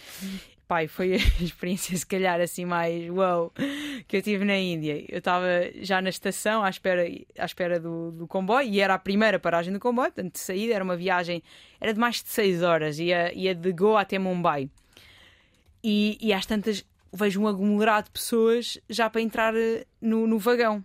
[0.68, 3.50] Pai, foi a experiência, se calhar, assim, mais uau,
[4.06, 5.02] que eu tive na Índia.
[5.08, 5.46] Eu estava
[5.80, 7.04] já na estação, à espera,
[7.38, 10.74] à espera do, do comboio, e era a primeira paragem do comboio, portanto, de saída,
[10.74, 11.42] era uma viagem,
[11.80, 14.68] era de mais de 6 horas, ia, ia de Goa até Mumbai.
[15.82, 20.38] E, e às tantas, vejo um aglomerado de pessoas já para entrar eh, no, no
[20.38, 20.84] vagão.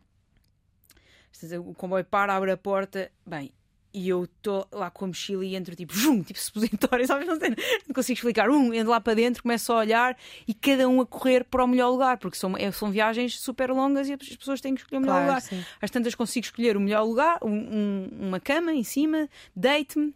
[1.32, 3.12] Dizer, O comboio para, abre a porta.
[3.26, 3.52] Bem,
[3.94, 7.28] e eu estou lá com a mochila e entro tipo, vum, tipo supositório, sabes?
[7.28, 8.50] Não, não consigo explicar.
[8.50, 11.68] Um, entro lá para dentro, começo a olhar e cada um a correr para o
[11.68, 14.98] melhor lugar, porque são, é, são viagens super longas e as pessoas têm que escolher
[14.98, 15.42] o melhor Claro, lugar.
[15.42, 15.63] sim.
[15.82, 20.13] Às tantas consigo escolher o melhor lugar, um- um- uma cama em cima, deito-me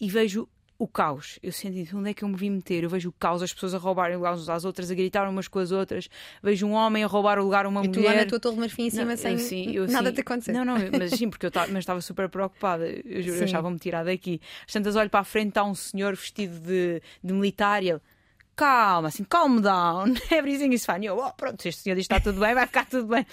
[0.00, 0.48] e vejo
[0.80, 1.38] o caos.
[1.42, 2.82] Eu senti onde é que eu me vim meter.
[2.84, 5.46] Eu vejo o caos, as pessoas a roubarem lugar umas às outras, a gritar umas
[5.46, 6.08] com as outras.
[6.42, 8.14] Vejo um homem a roubar o lugar a uma E tu mulher.
[8.14, 10.14] lá na tua torre marfim em cima Não, sem eu sim, eu nada sim.
[10.14, 10.52] te acontecer.
[10.52, 12.88] Não, não, eu- mas sim, porque eu estava, super preocupada.
[12.88, 14.40] Eu juro, eu achava-me tirar daqui.
[14.66, 18.00] Às tantas olho para a frente, está um senhor vestido de, de militar e ele.
[18.60, 21.00] Calma, assim, calm down, everything is fine.
[21.00, 23.06] E eu, oh, pronto, se este senhor diz que está tudo bem, vai ficar tudo
[23.06, 23.26] bem.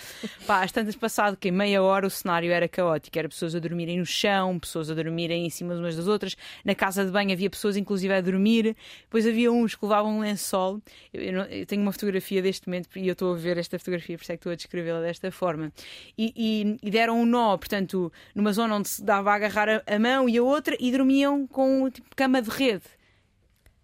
[0.45, 3.19] Pá, às tantas passado que em meia hora o cenário era caótico.
[3.19, 6.37] Era pessoas a dormirem no chão, pessoas a dormirem em cima umas das outras.
[6.63, 8.73] Na casa de banho havia pessoas, inclusive, a dormir.
[9.01, 10.81] Depois havia uns que levavam um lençol.
[11.13, 14.15] Eu, eu eu tenho uma fotografia deste momento e eu estou a ver esta fotografia,
[14.17, 15.73] por isso é que estou a descrevê-la desta forma.
[16.17, 19.83] E, e- e deram um nó, portanto, numa zona onde se dava a agarrar a,
[19.93, 22.83] a mão e a outra e dormiam com tipo cama de rede.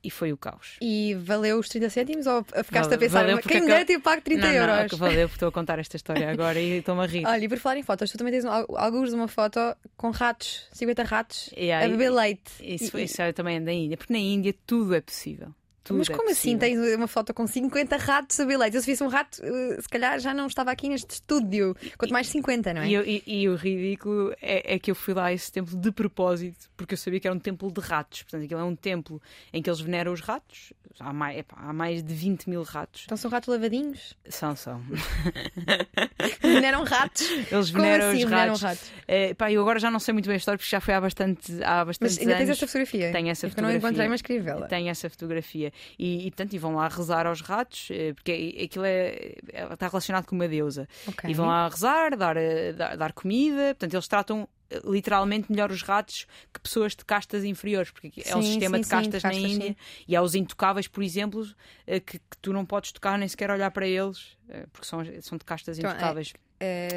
[0.04, 0.76] E foi o caos.
[0.82, 3.68] E valeu os 30 cêntimos ou ficaste Valeu- a pensar, valeu "Mas porque quem me
[3.74, 4.98] dera eu pago 30 não, não, euros?
[5.00, 7.26] valeu porque estou a contar esta história agora e estou-me a rir.
[7.26, 9.60] Olha, e por falar em fotos, tu também tens al- alguns de uma foto
[9.96, 12.52] com ratos, 50 ratos, E a beber leite.
[12.60, 15.54] Isso, E- isso é também da Índia, porque na Índia tudo é possível.
[15.84, 16.82] Tudo Mas é como assim possível.
[16.86, 18.74] tens uma foto com 50 ratos a?
[18.74, 21.76] Eu se visse um rato, eh, se calhar já não estava aqui neste estúdio.
[21.98, 22.88] Quanto mais 50, não é?
[22.90, 25.92] E, e- e o ridículo é, é que eu fui lá a esse templo de
[25.92, 28.24] propósito, porque eu sabia que era um templo de ratos.
[28.24, 30.72] Portanto, aquilo é um templo em que eles veneram os ratos.
[31.00, 33.02] Há mais, epá, há mais de 20 mil ratos.
[33.06, 34.14] Então são ratos lavadinhos?
[34.30, 34.80] São, são.
[36.42, 37.28] Veneram ratos?
[37.52, 38.62] Eles veneram assim os ratos.
[38.62, 38.92] ratos?
[39.08, 41.02] É, pá, eu agora já não sei muito bem a história, porque já foi há
[41.02, 42.46] bastante, há bastante Mas ainda anos.
[42.46, 43.12] tens esta fotografia?
[43.12, 44.10] Tenho essa É que eu não encontrei, fotografia.
[44.10, 44.68] mas queria vê-la.
[44.68, 45.72] Tem essa fotografia.
[45.98, 49.88] E, e portanto, e vão lá rezar aos ratos, eh, porque aquilo é, é- está
[49.88, 50.88] relacionado com uma deusa.
[51.08, 51.30] Ok.
[51.30, 53.70] E vão lá rezar, dar, eh, dar, dar comida.
[53.76, 54.48] Portanto, eles tratam
[54.84, 58.78] literalmente melhor os ratos que pessoas de castas inferiores, porque aqui é um Sim, sistema
[58.78, 59.68] sim, de sim, castas, castas, na Índia.
[59.70, 59.76] sim.
[60.08, 61.46] E há os intocáveis, por exemplo,
[61.88, 65.00] eh, que, que tu não podes tocar nem sequer olhar para eles, eh, porque são,
[65.22, 66.34] são de castas Então, é- intocáveis.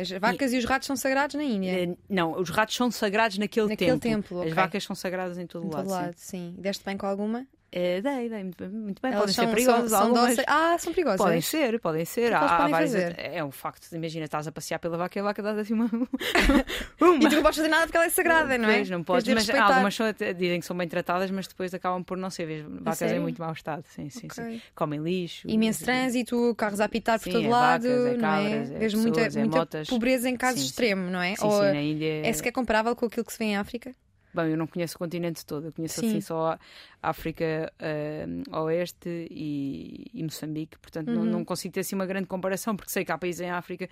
[0.00, 0.58] As vacas e...
[0.58, 1.96] os ratos são sagrados na Índia.
[2.08, 4.10] Não, os ratos são sagrados naquele, Naquele templo.
[4.10, 4.54] templo, As ok.
[4.54, 5.88] vacas são sagradas em todo Em todo lado.
[5.88, 6.54] lado, sim.
[6.56, 7.44] Deste bem com alguma?
[7.78, 9.12] Eh, dei, dei, muito bem, muito bem.
[9.12, 9.90] Elas podem são, ser perigosas.
[9.90, 10.46] são, são algumas- dóceis.
[10.48, 11.20] Ah, são perigosas.
[11.20, 12.28] Podem ser, podem ser.
[12.28, 12.94] que elas podem várias-?
[13.18, 13.92] É um facto.
[13.92, 15.84] Imagina, estás a passear pela vaca e a vaca dá assim uma.
[17.00, 17.16] uma.
[17.16, 18.76] E tu não podes fazer nada porque ela é sagrada, não é?
[18.76, 19.68] Pois, não podes, de mas respeitar.
[19.68, 20.06] algumas são
[20.38, 22.64] dizem que são bem tratadas, mas depois acabam por não ser.
[22.80, 23.84] Vacas em muito mau estado.
[23.88, 24.42] Sim, sim, Ok.
[24.42, 24.62] sim.
[24.74, 25.46] Comem lixo.
[25.46, 28.74] Imenso trânsito, carros a apitar por todo é lado, vacas, é não cabras, é?
[28.74, 29.88] é muita, pessoas, é muita motas.
[29.88, 30.68] pobreza em caso Sim, sim.
[30.70, 31.36] extremo, não é?
[31.36, 32.26] Sim, Ou sim, na Índia.
[32.26, 33.94] é sequer comparável com aquilo que se vê em África?
[34.36, 36.08] Bem, eu não conheço o continente todo, eu conheço Sim.
[36.08, 36.58] assim só
[37.02, 41.30] a África eh, Oeste e, e Moçambique, portanto não, Uhum.
[41.30, 43.88] não consigo ter assim uma grande comparação, porque sei que há países em África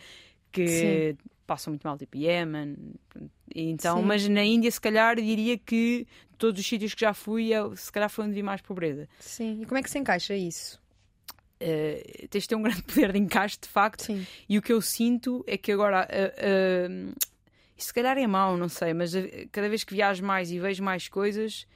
[0.53, 2.77] que passam muito mal, tipo Iémen,
[3.55, 4.05] então, Sim.
[4.05, 6.07] mas na Índia se calhar diria que
[6.39, 9.09] todos os sítios que já fui, eu, se calhar foi onde vi mais pobreza.
[9.19, 9.63] Sim.
[9.63, 10.81] E como é que se encaixa isso?
[11.61, 14.27] Eh, tens de ter um grande poder de encaixe, de facto, Sim.
[14.49, 16.07] e o que eu sinto é que agora.
[16.11, 17.34] Uh, uh,
[17.77, 19.21] isso se calhar é mau, não sei, mas uh,
[19.53, 21.67] cada vez que viajo mais e vejo mais coisas,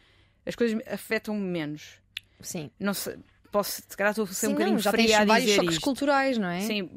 [0.47, 2.01] as coisas afetam-me menos.
[2.41, 2.71] Sim.
[2.79, 3.17] Não sei,
[3.51, 5.57] posso, se calhar estou a ser Sim, um bocadinho não, já tens a vários dizer
[5.57, 5.85] choques isto.
[5.85, 6.61] culturais, não é?
[6.61, 6.89] Sim,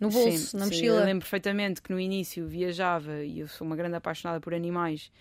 [0.00, 0.70] No bolso, sim, na sim.
[0.70, 1.00] mochila.
[1.00, 5.12] Eu lembro perfeitamente que no início viajava e eu sou uma grande apaixonada por animais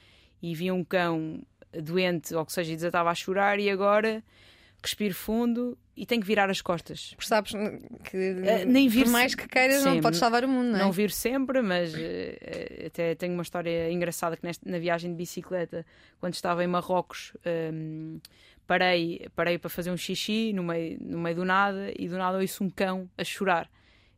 [0.42, 4.24] e via um cão doente ou que seja e desatava a chorar e agora
[4.84, 7.12] respiro fundo e tenho que virar as costas.
[7.16, 7.52] Porque sabes
[8.04, 10.82] que Eh, nem vir por mais que queiras não podes salvar o mundo, não é?
[10.84, 15.18] Não viro sempre, mas eh, até tenho uma história engraçada que nesta, na viagem de
[15.18, 15.86] bicicleta,
[16.20, 18.18] quando estava em Marrocos, ehm,
[18.66, 22.38] parei, parei para fazer um xixi no meio, no meio do nada e do nada
[22.40, 23.70] ouço um cão a chorar.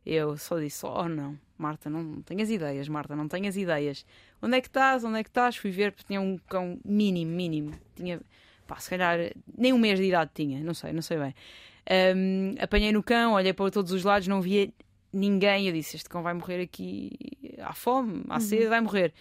[0.06, 4.04] Eu só disse: Oh não, Marta, não tenhas ideias, Marta, não tenhas ideias.
[4.40, 5.02] Onde é que estás?
[5.04, 5.56] Onde é que estás?
[5.56, 7.72] Fui ver, porque tinha um cão mínimo, mínimo.
[7.96, 8.20] Tinha,
[8.66, 9.18] pá, se calhar
[9.56, 11.34] nem um mês de idade tinha, não sei, não sei bem.
[11.90, 14.70] Ahm, apanhei no cão, olhei para todos os lados, não via
[15.12, 15.66] ninguém.
[15.66, 17.10] Eu disse: Este cão vai morrer aqui
[17.60, 19.12] à fome, à sede, vai morrer.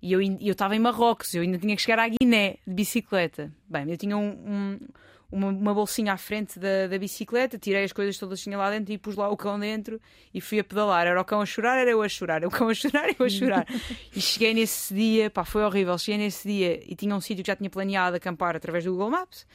[0.00, 0.20] E eu
[0.52, 3.52] estava em Marrocos, eu ainda tinha que chegar à Guiné de bicicleta.
[3.68, 4.78] Bem, eu tinha um- um-
[5.30, 8.70] uma, uma bolsinha à frente da, da bicicleta, tirei as coisas todas que tinha lá
[8.70, 10.00] dentro e pus lá o cão dentro
[10.32, 11.06] e fui a pedalar.
[11.06, 13.26] Era o cão a chorar, era eu a chorar, era o cão a chorar, eu
[13.26, 13.66] a chorar.
[14.14, 15.96] e cheguei nesse dia, pá, foi horrível.
[15.98, 19.10] Cheguei nesse dia e tinha um sítio que já tinha planeado acampar através do Google
[19.10, 19.46] Maps.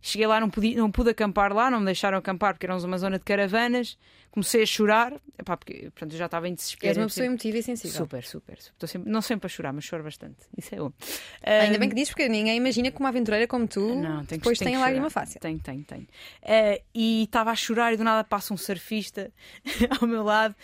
[0.00, 2.98] Cheguei lá, não, pude, não pude acampar lá, não me deixaram acampar porque éramos uma
[2.98, 3.98] zona de caravanas.
[4.30, 6.90] Comecei a chorar, epá, porque portanto, eu já estava em desespero.
[6.90, 7.96] És uma pessoa emotiva e sensível.
[7.96, 8.60] Super, super.
[8.60, 8.86] super.
[8.86, 10.36] Sempre, não sempre a chorar, mas choro bastante.
[10.56, 10.92] Isso é bom.
[11.42, 14.76] Ainda bem que dizes, porque ninguém imagina que uma aventureira como tu não, depois tem
[14.76, 15.40] a lágrima fácil.
[15.40, 16.06] Tem, tem, tem.
[16.42, 19.32] Eh, e estava a chorar e do nada passa um surfista
[20.00, 20.54] ao meu lado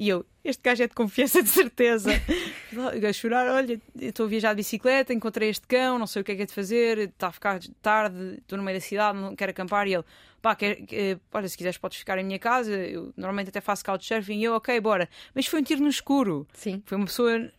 [0.00, 2.10] E eu, este gajo é de confiança de certeza.
[3.06, 6.32] a chorar, olha, estou a viajar de bicicleta, encontrei este cão, não sei o que
[6.32, 9.36] é que é de fazer, está a ficar tarde, estou no meio da cidade, não
[9.36, 9.86] quero acampar.
[9.86, 10.04] E ele,
[10.40, 13.84] pá, quer, quer, olha, se quiseres podes ficar em minha casa, eu normalmente até faço
[13.84, 14.38] couchsurfing.
[14.38, 15.06] E eu, ok, bora.
[15.34, 16.48] Mas foi um tiro no escuro.
[16.54, 16.82] Sim.
[16.86, 17.52] Foi uma pessoa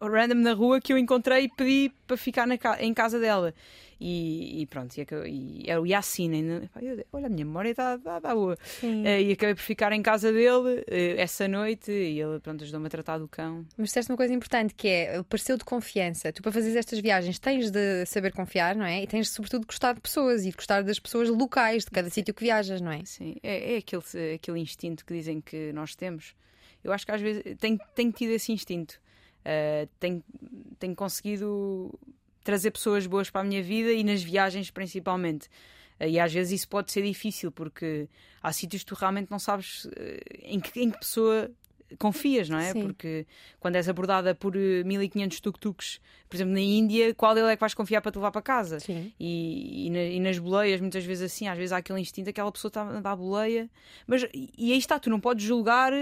[0.00, 3.54] random na rua que eu encontrei e pedi para ficar na, em casa dela.
[3.98, 6.30] E, e pronto, e, e era o Yassin.
[6.32, 6.70] Ainda,
[7.12, 8.58] olha, a minha memória está tá, tá boa.
[8.82, 10.84] Uh, e acabei por ficar em casa dele uh,
[11.16, 13.64] essa noite e ele pronto, ajudou-me a tratar do cão.
[13.76, 16.32] Mas disseste uma coisa importante que é pareceu de confiança.
[16.32, 19.02] Tu, para fazer estas viagens, tens de saber confiar, não é?
[19.02, 22.10] E tens sobretudo, de gostar de pessoas e de gostar das pessoas locais de cada
[22.10, 23.02] sítio que viajas, não é?
[23.04, 24.02] Sim, é, é aquele,
[24.34, 26.34] aquele instinto que dizem que nós temos.
[26.84, 29.00] Eu acho que às vezes tenho, tenho tido esse instinto.
[29.46, 30.24] Uh, tenho,
[30.76, 31.96] tenho conseguido
[32.42, 35.46] trazer pessoas boas para a minha vida e nas viagens principalmente.
[36.00, 38.08] Uh, e às vezes isso pode ser difícil porque
[38.42, 39.90] há sítios que tu realmente não sabes uh,
[40.42, 41.48] em, que, em que pessoa
[41.96, 42.72] confias, não é?
[42.72, 42.82] Sim.
[42.82, 43.24] Porque
[43.60, 47.74] quando és abordada por 1500 tuk-tuks, por exemplo, na Índia, qual dele é que vais
[47.74, 48.80] confiar para te levar para casa?
[48.80, 49.12] Sim.
[49.20, 52.50] E, e, na, e, nas boleias, muitas vezes assim, às vezes há aquele instinto, aquela
[52.50, 53.70] pessoa está a dar boleia,
[54.06, 55.92] mas e aí está, tu não podes julgar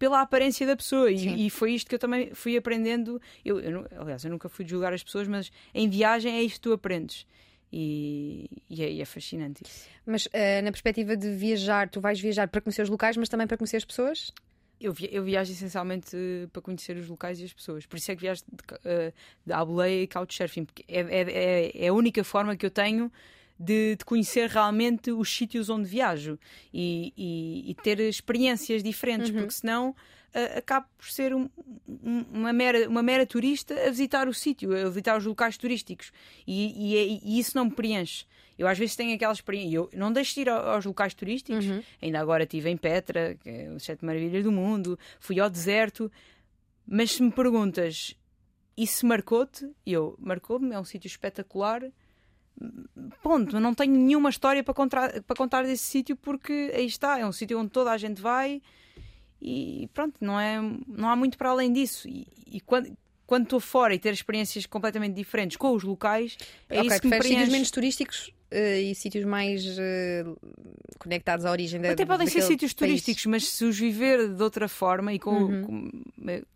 [0.00, 1.12] pela aparência da pessoa.
[1.12, 3.20] E, e, foi isto que eu também fui aprendendo.
[3.44, 6.60] Eu, eu, aliás, eu nunca fui julgar as pessoas, mas em viagem é isto que
[6.62, 7.26] tu aprendes.
[7.70, 9.86] E, e, é, e é, fascinante isso.
[10.06, 13.46] Mas uh, na perspectiva de viajar, tu vais viajar para conhecer os locais, mas também
[13.46, 14.32] para conhecer as pessoas?
[14.80, 16.16] Eu, via, eu viajo essencialmente
[16.50, 17.84] para conhecer os locais e as pessoas.
[17.84, 19.12] Por isso é que viajo de, uh,
[19.44, 23.12] de aboleia e couchsurfing, porque é, é, é, é a única forma que eu tenho
[23.60, 26.38] de, de conhecer realmente os sítios onde viajo
[26.72, 29.36] e, e, e ter experiências diferentes, uhum.
[29.36, 31.46] porque senão uh, acabo por ser um,
[31.86, 36.10] um, uma, mera, uma mera turista a visitar o sítio, a visitar os locais turísticos
[36.46, 38.24] e, e, e, isso não me preenche.
[38.58, 41.82] Eu às vezes tenho aquela experiência, eu não deixo de ir aos locais turísticos, uhum.
[42.00, 46.10] ainda agora estive em Petra, que é as sete maravilhas do mundo, fui ao deserto,
[46.86, 48.16] mas se me perguntas,
[48.74, 49.70] isso marcou-te?
[49.84, 51.82] Eu, marcou-me, é um sítio espetacular,
[53.22, 57.26] ponto, não tenho nenhuma história para contar, para contar desse sítio porque aí está, é
[57.26, 58.60] um sítio onde toda a gente vai
[59.40, 62.06] e pronto, não, é, não há muito para além disso.
[62.08, 62.92] E, e quando,
[63.26, 66.36] quando estou fora e ter experiências completamente diferentes com os locais,
[66.68, 67.28] é okay, isso que me preenche.
[67.36, 70.36] sítios menos turísticos uh, e sítios mais uh,
[70.98, 72.90] conectados à origem da Até podem ser sítios país.
[72.90, 75.62] turísticos, mas se os viver de outra forma e com, uhum.
[75.62, 75.90] com,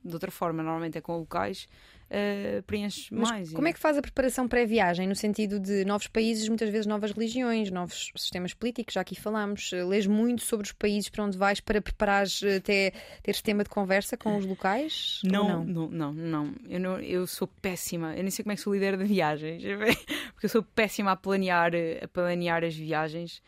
[0.04, 1.66] de outra forma, normalmente é com locais,
[2.10, 3.52] uh, preenche Mas mais.
[3.52, 7.12] Como é que faz a preparação pré-viagem, no sentido de novos países, muitas vezes novas
[7.12, 8.94] religiões, novos sistemas políticos?
[8.94, 9.72] Já aqui falámos.
[9.72, 13.62] Uh, lês muito sobre os países para onde vais para preparares uh, até teres tema
[13.64, 15.20] de conversa com os locais?
[15.24, 16.54] Não, não, não, não.
[16.68, 18.14] Eu, não, eu sou péssima.
[18.14, 19.62] Eu nem sei como é que sou líder de viagens,
[20.34, 23.42] porque eu sou péssima a planear, a planear as viagens.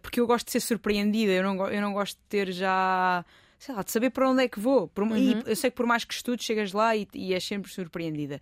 [0.00, 3.22] Porque eu gosto de ser surpreendida, eu não, eu não gosto de ter já
[3.58, 4.88] sei lá, de saber para onde é que vou.
[4.88, 5.16] Por, uhum.
[5.16, 8.40] E eu sei que por mais que estudes, chegas lá e, e és sempre surpreendida.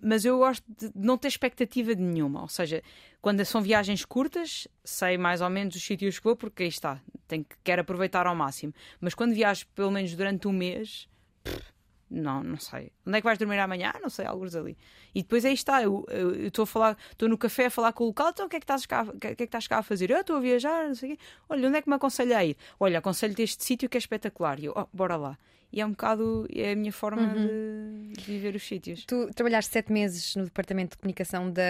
[0.00, 2.42] mas eu gosto de não ter expectativa de nenhuma.
[2.42, 2.82] Ou seja,
[3.20, 7.00] quando são viagens curtas, sei mais ou menos os sítios que vou, porque aí está,
[7.26, 8.72] tenho que, quero aproveitar ao máximo.
[9.00, 11.08] Mas quando viajo pelo menos durante um mês,
[11.42, 11.73] pff,
[12.14, 12.92] não, não sei.
[13.06, 13.92] Onde é que vais dormir amanhã?
[14.00, 14.76] Não sei, alguns ali.
[15.14, 16.06] E depois aí está, eu
[16.46, 18.60] estou a falar, estou no café a falar com o local, então o que é
[18.60, 20.10] que estás cá, que é que estás cá a fazer?
[20.10, 21.22] Eu estou a viajar, não sei o quê.
[21.48, 22.56] Olha, onde é que me aconselha a ir?
[22.78, 24.60] Olha, aconselho-te este sítio que é espetacular.
[24.60, 25.38] E eu, oh, bora lá
[25.74, 28.12] e é um bocado é a minha forma uhum.
[28.12, 29.04] de, de, viver os sítios.
[29.04, 31.62] Tu trabalhaste sete meses no departamento de comunicação da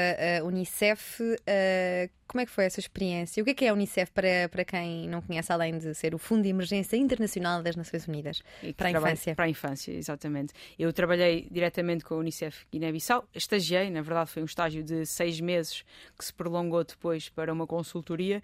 [0.43, 1.23] uh, Unicef.
[1.23, 3.41] Uh, como é que foi essa experiência?
[3.43, 6.15] O que é que é a Unicef para, para quem não conhece, além de ser
[6.15, 8.43] o Fundo de Emergência Internacional das Nações Unidas
[8.77, 9.35] para a infância?
[9.35, 10.53] Para a infância, exatamente.
[10.79, 15.41] Eu trabalhei diretamente com a Unicef Guiné-Bissau, estagiei, na verdade foi um estágio de seis
[15.41, 15.83] meses
[16.19, 18.43] que se prolongou depois para uma consultoria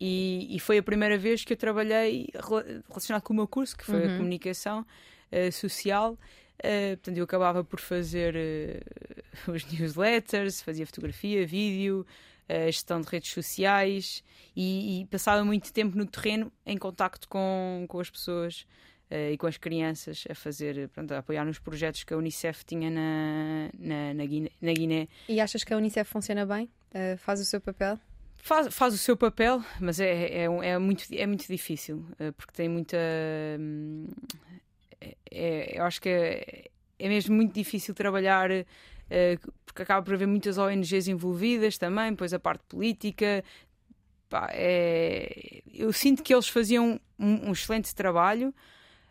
[0.00, 2.28] e, e, foi a primeira vez que eu trabalhei
[2.88, 4.14] relacionado com o meu curso, que foi uhum.
[4.14, 4.86] a comunicação
[5.32, 6.12] uh, social.
[6.58, 12.06] Uh, portanto, eu acabava por fazer uh, os newsletters, fazia fotografia, vídeo,
[12.66, 14.24] gestão de redes sociais
[14.56, 18.64] e, e, passava muito tempo no terreno em contacto com, com as pessoas
[19.10, 22.90] e com as crianças a fazer, pronto, a apoiar nos projetos que a Unicef tinha
[22.90, 25.08] na, na, na, Guiné, na Guiné.
[25.28, 26.70] E achas que a Unicef funciona bem?
[27.18, 28.00] faz o seu papel?
[28.40, 32.52] Faz, faz o seu papel, mas é, é, é, muito, é muito difícil, eh, porque
[32.52, 32.96] tem muita.
[33.58, 34.06] Hum,
[35.00, 38.66] é, é, eu acho que é, é mesmo muito difícil trabalhar, eh,
[39.66, 43.44] porque acaba por haver muitas ONGs envolvidas também, depois a parte política.
[44.30, 48.54] Pá, é, eu sinto que eles faziam um, um excelente trabalho.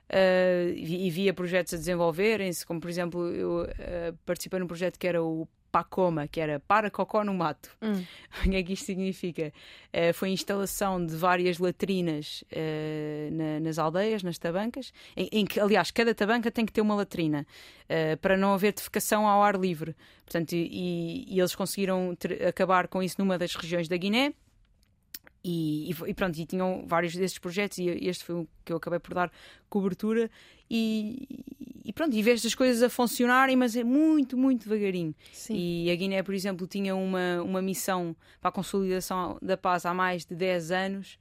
[0.10, 5.06] Uh, e via projetos a desenvolverem-se, como por exemplo, eu uh, participei num projeto que
[5.06, 7.70] era o PACOMA, que era para cocó no mato.
[7.82, 8.04] Hum.
[8.46, 9.52] O que é que isto significa?
[9.94, 15.46] Uh, foi a instalação de várias latrinas uh, na, nas aldeias, nas tabancas, em, em,
[15.46, 17.46] que, aliás, cada tabanca tem que ter uma latrina
[17.84, 19.96] uh, para não haver defecação ao ar livre.
[20.24, 24.34] Portanto, e, e eles conseguiram ter, acabar com isso numa das regiões da Guiné.
[25.44, 29.00] E, e, pronto, e tinham vários desses projetos, e este foi o que eu acabei
[29.00, 29.32] por dar
[29.70, 30.30] cobertura.
[30.70, 31.46] E,
[31.88, 35.16] e pronto, e vês as coisas a funcionarem, mas é muito, muito devagarinho.
[35.32, 35.56] Sim.
[35.56, 39.94] E a Guiné, por exemplo, tinha uma, uma missão para a consolidação da paz há
[39.94, 41.18] mais de 10 anos,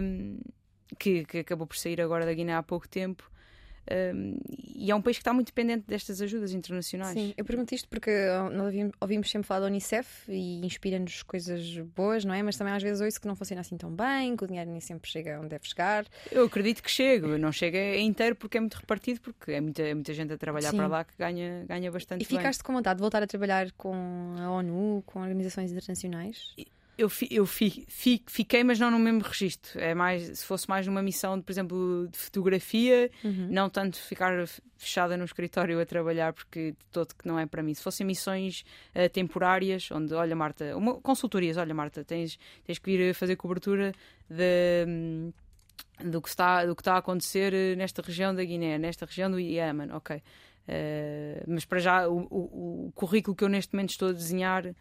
[0.00, 0.38] um,
[0.96, 3.28] que, que acabou por sair agora da Guiné há pouco tempo.
[3.90, 4.38] Um,
[4.74, 7.12] e é um país que está muito dependente destas ajudas internacionais.
[7.12, 8.10] Sim, eu pergunto isto porque
[8.52, 12.42] nós ouvimos, ouvimos sempre falar da Unicef e inspira-nos coisas boas, não é?
[12.42, 14.80] Mas também às vezes ouço que não funciona assim tão bem, que o dinheiro nem
[14.80, 16.06] sempre chega onde deve chegar.
[16.30, 19.94] Eu acredito que chega, não chega inteiro porque é muito repartido, porque é muita, é
[19.94, 20.78] muita gente a trabalhar Sim.
[20.78, 22.22] para lá que ganha, ganha bastante.
[22.22, 22.66] E ficaste bem.
[22.66, 26.52] com vontade de voltar a trabalhar com a ONU, com organizações internacionais?
[26.56, 29.80] E eu, fi, eu fi, fi, fiquei, mas não no mesmo registro.
[29.80, 33.48] É mais, se fosse mais numa missão, de, por exemplo, de fotografia, uhum.
[33.50, 37.62] não tanto ficar fechada no escritório a trabalhar, porque de todo que não é para
[37.62, 37.74] mim.
[37.74, 42.96] Se fossem missões uh, temporárias, onde, olha, Marta, uma, consultorias, olha, Marta, tens, tens que
[42.96, 43.92] vir fazer cobertura
[44.28, 44.84] de.
[44.88, 45.32] Um,
[46.04, 49.30] do que, está, do que está a acontecer eh, nesta região da Guiné, nesta região
[49.30, 50.16] do Iémen, ok.
[50.16, 54.74] Uh, mas para já, o, o, o currículo que eu neste momento estou a desenhar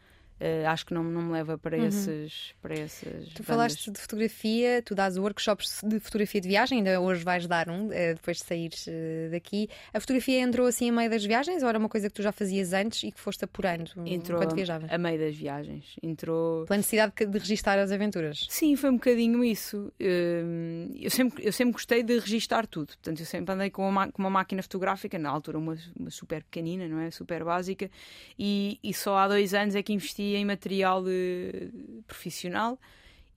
[0.43, 1.87] Uh, acho que não, não me leva para, uhum.
[1.87, 3.29] esses, para esses.
[3.29, 3.45] Tu bandas.
[3.45, 7.85] falaste de fotografia, tu dás workshops de fotografia de viagem, ainda hoje vais dar um,
[7.85, 9.69] uh, depois de saíres uh, daqui.
[9.93, 12.33] A fotografia entrou assim a meio das viagens ou era uma coisa que tu já
[12.33, 14.91] fazias antes e que foste apurando entrou enquanto viajavas?
[14.91, 15.95] A meio das viagens.
[16.03, 16.65] Entrou.
[16.65, 18.45] Pela necessidade de registar as aventuras?
[18.49, 19.93] Sim, foi um bocadinho isso.
[19.97, 22.87] eu, sempre, eu sempre gostei de registar tudo.
[22.87, 26.43] Portanto, eu sempre andei com uma, com uma máquina fotográfica, na altura uma, uma super
[26.43, 27.11] pequenina, não é?
[27.11, 27.89] Super básica,
[28.37, 32.79] e, e só há dois anos é que investi em material uh, profissional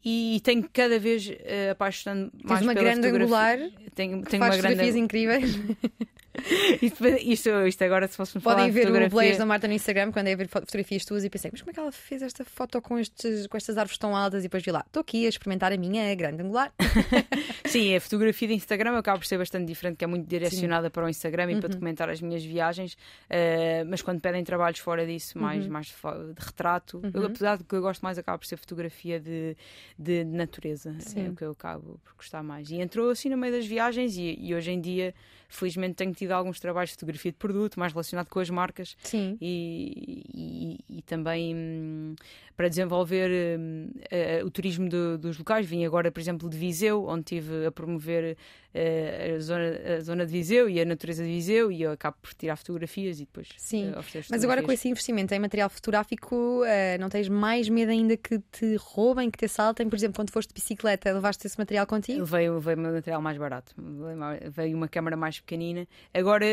[0.04, 3.59] e tenho cada vez uh, apaixonando mais uma pela grande angular
[3.94, 5.59] tenho, tenho uma grande fotografias incríveis
[6.83, 9.09] isto, isto, isto, agora, se fôssemos Podem ver fotografia...
[9.09, 11.70] o Blaze da Marta no Instagram quando é ver fotografias tuas e pensei, mas como
[11.70, 14.40] é que ela fez esta foto com, estes, com estas árvores tão altas?
[14.40, 16.72] E depois vi lá, estou aqui a experimentar a minha grande angular.
[17.66, 20.92] Sim, a fotografia de Instagram acaba por ser bastante diferente, que é muito direcionada Sim.
[20.92, 21.61] para o Instagram e uhum.
[21.61, 25.72] para documentar as minhas viagens, uh, mas quando pedem trabalhos fora disso, mais, uhum.
[25.72, 25.94] mais de,
[26.38, 27.11] retrato, uhum.
[27.14, 29.57] eu, apesar do que eu gosto mais, acaba por ser fotografia de,
[29.99, 30.94] de, de natureza.
[31.01, 31.27] Sim.
[31.27, 32.70] É o que eu acabo por gostar mais.
[32.70, 35.14] E entrou assim no meio das viagens e, e hoje em dia
[35.48, 39.37] felizmente tenho tido alguns trabalhos de fotografia de produto mais relacionado com as marcas Sim.
[39.40, 40.24] E,
[40.88, 42.14] e, e também hum,
[42.56, 43.90] para desenvolver hum,
[44.44, 45.66] o turismo do, dos locais.
[45.66, 48.37] Vim agora, por exemplo, de Viseu, onde estive a promover
[48.76, 52.16] uh, a, zona, a zona de Viseu e a natureza de Viseu e eu acabo
[52.20, 56.37] por tirar fotografias e depois Sim, uh, mas agora com esse investimento em material fotográfico
[56.62, 59.88] uh, não tens mais medo ainda que te roubem, que te assaltem?
[59.88, 62.24] Por exemplo, quando foste de bicicleta, levaste esse material contigo?
[62.24, 63.74] Veio, veio material mais barato,
[64.50, 65.87] veio uma câmera mais pequenina.
[66.12, 66.46] Agora,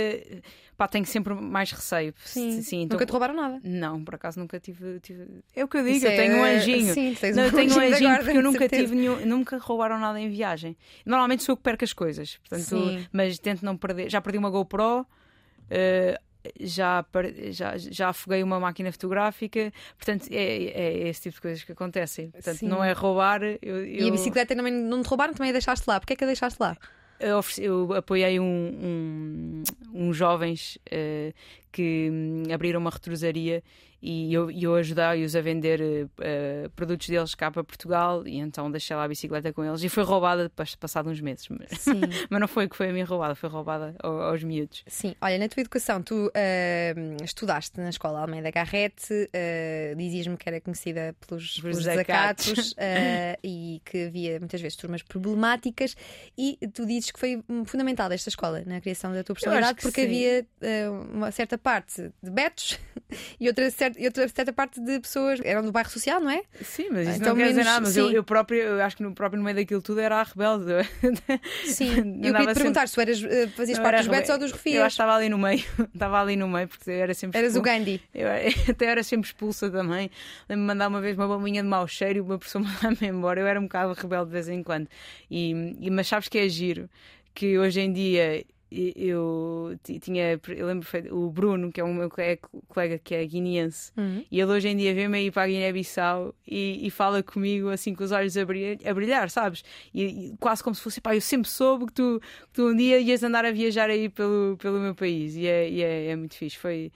[0.78, 2.14] pá, tenho sempre mais receio.
[2.24, 2.96] Sim, Sim então...
[2.96, 3.60] nunca te roubaram nada?
[3.64, 5.00] Não, por acaso nunca tive.
[5.00, 5.28] tive...
[5.56, 6.16] É o que eu digo, Isso eu é...
[6.16, 6.94] tenho um anjinho.
[6.94, 10.00] Sim, tens não, um eu tenho um anjinho porque eu nunca tive nenhum, nunca roubaram
[10.00, 10.78] nada em viagem.
[11.06, 13.08] Normalmente sou eu que perco as coisas, portanto, Sim.
[13.12, 14.10] mas tento não perder.
[14.10, 15.02] Já perdi uma GoPro.
[15.02, 17.06] Uh, já,
[17.52, 22.32] já, já afoguei uma máquina fotográfica, portanto é, é esse tipo de coisas que acontecem.
[22.32, 22.68] Portanto, Sim.
[22.68, 23.42] não é roubar.
[23.44, 23.86] Eu, eu...
[23.86, 26.00] E a bicicleta também não te roubaram, também a deixaste lá.
[26.00, 26.78] Porquê é que a deixaste lá?
[27.20, 31.34] Eu, eu apoiei um, um, um jovens uh,
[31.72, 33.64] que hum, abriram uma retrosaria
[34.06, 38.94] e eu, eu ajudei-os a vender uh, produtos deles cá para Portugal e então deixei
[38.98, 41.48] lá a bicicleta com eles e foi roubada depois passado uns meses.
[41.80, 42.02] Sim.
[42.30, 44.84] Mas não foi que foi a minha roubada, foi roubada aos, aos miúdos.
[44.88, 50.50] Sim, olha, na tua educação tu uh, estudaste na escola Almeida Garrete, uh, dizias-me que
[50.50, 52.76] era conhecida pelos, pelos desacatos
[53.42, 55.96] e que havia muitas vezes turmas problemáticas
[56.38, 60.08] e tu dizes que foi fundamental esta escola na criação da tua personalidade porque sim.
[60.08, 60.48] havia
[61.14, 62.78] uma certa parte de betos
[63.40, 66.44] e outra certa e outra certa parte de pessoas eram do bairro social, não é?
[66.62, 67.82] Sim, mas isso então, não quer menos, dizer nada.
[67.82, 70.24] Mas eu, eu, próprio, eu acho que no próprio no meio daquilo tudo era a
[70.24, 70.72] rebelde.
[71.66, 74.52] Sim, eu queria te perguntar se tu eras, eh, fazias parte dos betos ou dos
[74.52, 74.76] refias.
[74.76, 77.38] Eu acho que estava ali no meio, estava ali no meio, porque eu era sempre.
[77.38, 77.76] Eras expulsa.
[77.76, 78.02] o Gandhi.
[78.14, 78.28] Eu,
[78.70, 80.10] até era sempre expulsa também.
[80.50, 83.40] Lembro-me mandar uma vez uma bombinha de mau cheiro e uma pessoa mandar-me embora.
[83.40, 84.88] Eu era um bocado rebelde de vez em quando.
[85.30, 86.90] E, e, mas sabes que é giro
[87.34, 88.46] que hoje em dia
[88.96, 94.26] eu tinha, eu lembro o Bruno, que é um meu colega que é guineense, uhum.
[94.32, 97.94] e ele hoje em dia vem-me aí para a Guiné-Bissau e, e, fala comigo assim
[97.94, 99.64] com os olhos a brilhar, a brilhar sabes?
[99.94, 102.76] E, e, quase como se fosse, pá, eu sempre soube que tu, que tu um
[102.76, 106.16] dia ias andar a viajar aí pelo, pelo meu país, e é, e é, é
[106.16, 106.58] muito fixe.
[106.58, 106.92] Foi,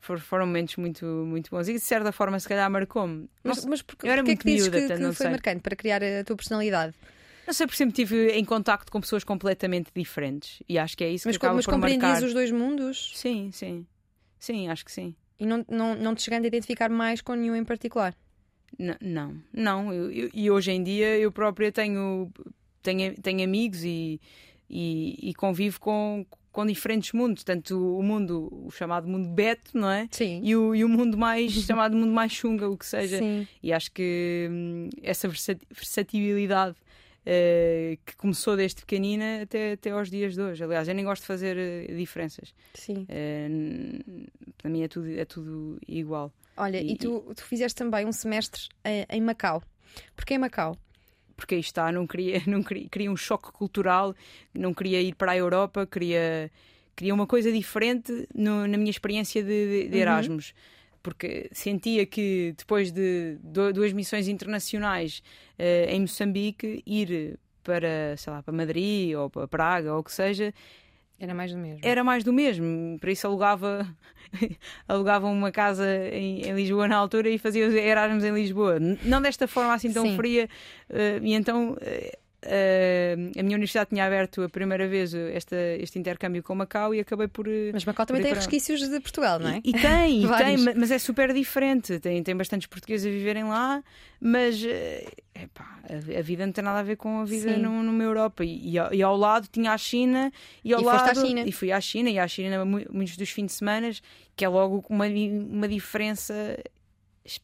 [0.00, 3.28] foram momentos muito, muito bons e de certa forma, se calhar, marcou-me.
[3.44, 5.30] Mas, mas porque, eu era porque muito é que miúda, que, que foi sei.
[5.30, 6.94] marcante para criar a tua personalidade?
[7.50, 11.10] Não sei, por sempre estive em contacto com pessoas completamente diferentes e acho que é
[11.10, 11.94] isso mas, que acaba mas por marcar.
[11.94, 13.10] Compreendias os dois mundos?
[13.16, 13.84] Sim, sim.
[14.38, 15.16] Sim, acho que sim.
[15.36, 18.14] E não, não, não te chegando a identificar mais com nenhum em particular?
[18.78, 19.92] N não, não.
[19.92, 22.30] Eu, eu, e hoje em dia eu própria tenho,
[22.84, 24.20] tenho, tenho amigos e,
[24.70, 29.90] e, e convivo com, com diferentes mundos, tanto o mundo, o chamado mundo beto, não
[29.90, 30.06] é?
[30.12, 30.40] Sim.
[30.44, 33.18] E o, e o mundo mais chamado mundo mais chunga, o que seja.
[33.18, 33.44] Sim.
[33.60, 36.76] E acho que hum, essa versatilidade
[37.20, 40.62] uh, que começou desde pequenina até, até aos dias de hoje.
[40.62, 42.54] Aliás, eu nem gosto de fazer uh, diferenças.
[42.74, 43.06] Sim.
[43.08, 44.26] Uh,
[44.58, 46.32] para mim é tudo, é tudo igual.
[46.56, 48.68] Olha, e, e tu, tu fizeste também um semestre
[49.08, 49.62] em Macau.
[50.14, 50.76] Porquê em Macau?
[51.36, 54.14] porque aí está, não queria, não queria, queria um choque cultural,
[54.52, 56.50] não queria ir para a Europa, queria,
[56.94, 60.02] queria uma coisa diferente no, na minha experiência de, de uhum.
[60.02, 60.50] Erasmus.
[60.50, 65.22] Uhum porque sentia que depois de duas missões internacionais
[65.58, 70.12] uh, em Moçambique, ir para, sei lá, para Madrid ou para Praga ou o que
[70.12, 70.52] seja.
[71.18, 71.80] Era mais do mesmo.
[71.82, 72.98] Era mais do mesmo.
[72.98, 73.86] Por isso alugava,
[74.88, 78.78] alugava uma casa em, em, Lisboa na altura e fazia Erasmus em Lisboa.
[79.02, 80.16] Não desta forma assim tão Sim.
[80.16, 80.48] fria.
[80.88, 81.72] Uh, e então.
[81.72, 86.94] Uh, Uh, a minha universidade tinha aberto a primeira vez esta, este intercâmbio com Macau
[86.94, 87.46] e acabei por.
[87.46, 88.40] Eh, mas Macau também tem para...
[88.40, 89.60] resquícios de Portugal, não é?
[89.62, 92.00] E, e tem, e tem, mas é super diferente.
[92.00, 93.84] Tem, tem bastantes portugueses a viverem lá,
[94.18, 98.02] mas eh, epá, a, vida não tem nada a ver com a vida no, numa
[98.02, 98.42] Europa.
[98.42, 100.32] E, e, e, ao lado tinha a China
[100.64, 101.10] e ao e lado.
[101.10, 101.42] À China.
[101.42, 103.90] E fui à China, e à China muitos dos fins de semana,
[104.34, 106.34] que é logo uma, uma diferença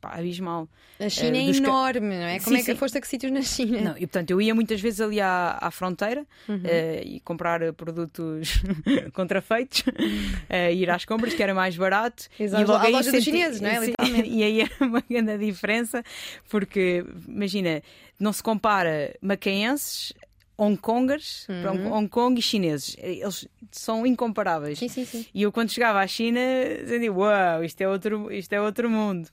[0.02, 0.68] abismal.
[0.98, 2.38] A China uh, é enorme, não é?
[2.38, 2.76] Como sim, é que sim.
[2.76, 3.80] foste a que sítios na China?
[3.80, 6.56] Não, e portanto eu ia muitas vezes ali à, à fronteira uhum.
[6.56, 8.62] uh, e comprar produtos
[9.12, 12.24] contrafeitos, uh, ir às compras, que era mais barato.
[12.38, 12.62] Exato.
[12.62, 13.16] E logo a loja senti...
[13.16, 13.86] dos chineses, não é?
[13.86, 14.28] Literalmente.
[14.30, 16.02] e aí era uma grande diferença,
[16.48, 17.82] porque imagina,
[18.18, 20.12] não se compara macaenses
[20.58, 21.92] Hong Kongers, uhum.
[21.92, 22.96] Hong Kong e chineses.
[22.98, 24.78] Eles são incomparáveis.
[24.78, 25.26] Sim, sim, sim.
[25.34, 26.40] E eu quando chegava à China,
[26.82, 29.28] dizia, uau, wow, isto é outro, isto é outro mundo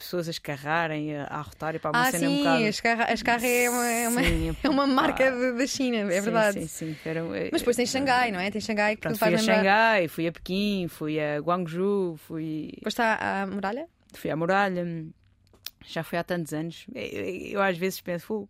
[0.00, 2.64] pessoas a escarrarem, a, arrotarem para uma ah, cena sim, um bocado.
[2.64, 6.16] A escarra, a escarra é uma, é uma, sim, é uma marca da China, é
[6.16, 6.60] sim, verdade.
[6.60, 6.96] Sim, sim.
[7.04, 7.22] Era,
[7.52, 8.50] Mas depois tem Xangai, não é?
[8.50, 9.56] Tem Xangai que Pronto, faz fui a lembrar...
[9.56, 12.70] Xangai, fui a Pequim, fui a Guangzhou, fui.
[12.74, 13.86] Depois está à muralha?
[14.14, 14.84] Fui à muralha,
[15.86, 16.86] já foi há tantos anos.
[16.94, 18.48] Eu, eu, eu às vezes penso,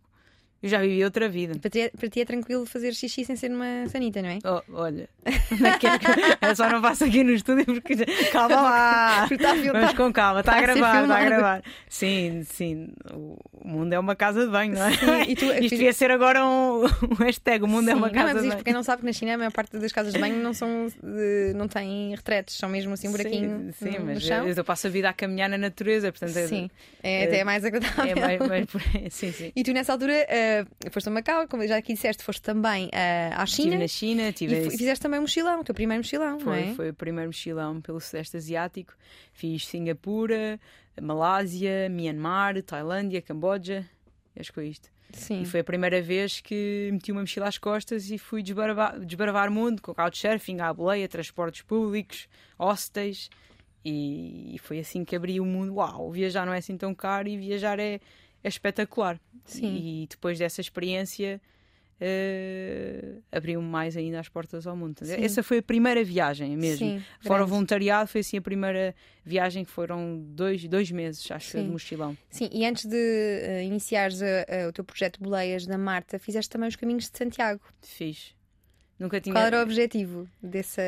[0.61, 1.57] eu já vivi outra vida.
[1.59, 4.39] Para ti, é, para ti é tranquilo fazer xixi sem ser numa sanita, não é?
[4.43, 7.95] Oh, olha, é eu só não faço aqui no estúdio porque
[8.31, 9.27] calma lá.
[9.71, 11.63] Vamos com calma, está, a gravar, está a gravar.
[11.89, 14.93] Sim, sim, o mundo é uma casa de banho, não é?
[14.93, 15.79] Sim, e tu, Isto fiz...
[15.79, 18.49] ia ser agora um, um hashtag, o mundo sim, é uma casa não, mas de
[18.49, 18.57] banho.
[18.57, 20.53] Para quem não sabe que na China a maior parte das casas de banho não
[20.53, 23.73] são de, não têm retretes, são mesmo assim um buraquinho.
[23.73, 26.69] Sim, sim no, mas no eu passo a vida a caminhar na natureza, portanto Sim,
[27.01, 28.11] é, é até mais agradável.
[28.11, 29.51] É mais, mais, sim, sim.
[29.55, 30.13] E tu nessa altura.
[30.59, 33.75] Uh, foste a Macau, como já aqui disseste, foste também uh, à China.
[33.75, 36.73] Estive na China, tive e fizeste também um mochilão, o teu primeiro mochilão, foi, é?
[36.73, 38.93] Foi o primeiro mochilão pelo Sudeste Asiático.
[39.33, 40.59] Fiz Singapura,
[41.01, 43.85] Malásia, Myanmar, Tailândia, Camboja.
[44.37, 44.89] Acho que foi isto.
[45.13, 45.41] Sim.
[45.41, 49.49] E foi a primeira vez que meti uma mochila às costas e fui desbravar, desbravar
[49.49, 52.27] o mundo com couchsurfing, à boleia, transportes públicos,
[52.57, 53.29] hostels.
[53.83, 55.75] E, e foi assim que abri o mundo.
[55.75, 57.99] Uau, viajar não é assim tão caro e viajar é,
[58.43, 59.19] é espetacular.
[59.45, 59.75] Sim.
[59.75, 61.41] E depois dessa experiência
[62.01, 65.05] uh, abriu-me mais ainda as portas ao mundo.
[65.05, 65.23] Sim.
[65.23, 66.87] Essa foi a primeira viagem mesmo.
[66.87, 71.51] Sim, Fora o voluntariado, foi assim a primeira viagem que foram dois, dois meses, acho,
[71.51, 71.63] Sim.
[71.63, 72.17] de mochilão.
[72.29, 76.67] Sim, e antes de uh, iniciares uh, o teu projeto Boleias da Marta, fizeste também
[76.67, 77.61] os caminhos de Santiago.
[77.81, 78.35] Fiz.
[79.01, 79.33] Nunca tinha...
[79.33, 80.83] Qual era o objetivo dessa?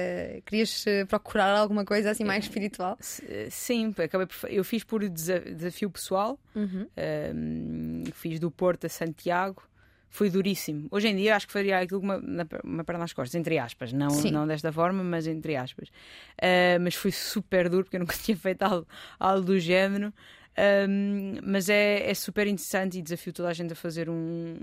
[0.45, 2.95] Querias eh, procurar alguma coisa assim mais espiritual?
[3.27, 4.51] Eh, sim, acabei por...
[4.51, 6.87] eu fiz por desafio pessoal, uhum.
[7.35, 9.63] um, fiz do Porto a Santiago.
[10.11, 10.87] Foi duríssimo.
[10.91, 12.21] Hoje em dia acho que faria aquilo uma,
[12.63, 13.91] uma perna nas costas, entre aspas.
[13.91, 15.89] Não, não desta forma, mas entre aspas.
[16.37, 18.87] Uh, mas foi super duro porque eu nunca tinha feito algo,
[19.19, 20.13] algo do género.
[20.87, 24.55] Um, mas é, é super interessante e desafio toda a gente a fazer um,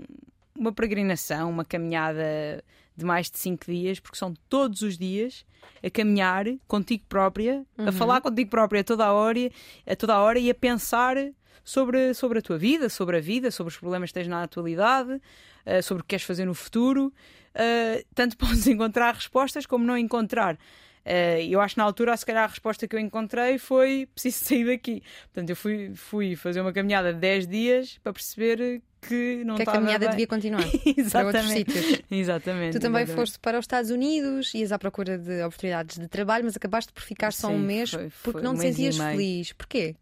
[0.57, 2.63] uma peregrinação, uma caminhada
[3.01, 5.45] de mais de 5 dias, porque são todos os dias
[5.83, 7.87] a caminhar contigo própria, uhum.
[7.87, 9.51] a falar contigo própria a toda a hora,
[9.85, 11.17] a toda a hora e a pensar
[11.63, 15.13] sobre, sobre a tua vida, sobre a vida, sobre os problemas que tens na atualidade,
[15.13, 17.13] uh, sobre o que queres fazer no futuro.
[17.53, 20.57] Uh, tanto podes encontrar respostas como não encontrar.
[21.05, 24.45] Uh, eu acho que na altura, se calhar, a resposta que eu encontrei foi preciso
[24.45, 25.01] sair daqui.
[25.33, 29.63] Portanto, eu fui, fui fazer uma caminhada de 10 dias para perceber que não que
[29.63, 30.09] a caminhada bem.
[30.11, 31.71] devia continuar para outros exatamente.
[31.71, 32.01] sítios.
[32.11, 32.73] exatamente.
[32.73, 33.15] Tu também exatamente.
[33.27, 37.01] foste para os Estados Unidos, ias à procura de oportunidades de trabalho, mas acabaste por
[37.01, 39.53] ficar só um Sim, mês foi- porque foi não um te sentias feliz.
[39.53, 39.95] Porquê?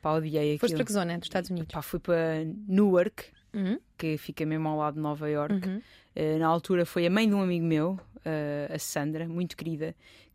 [0.00, 0.86] Pá, odiei Foste para aquilo.
[0.86, 1.72] que zona dos Estados Unidos?
[1.72, 3.24] Pá, fui para Newark,
[3.54, 5.66] Uhum, que fica mesmo ao lado de Nova York.
[5.68, 5.80] uhum.
[6.16, 9.94] Eh, na altura foi a mãe de um amigo meu, eh, a Sandra, muito querida,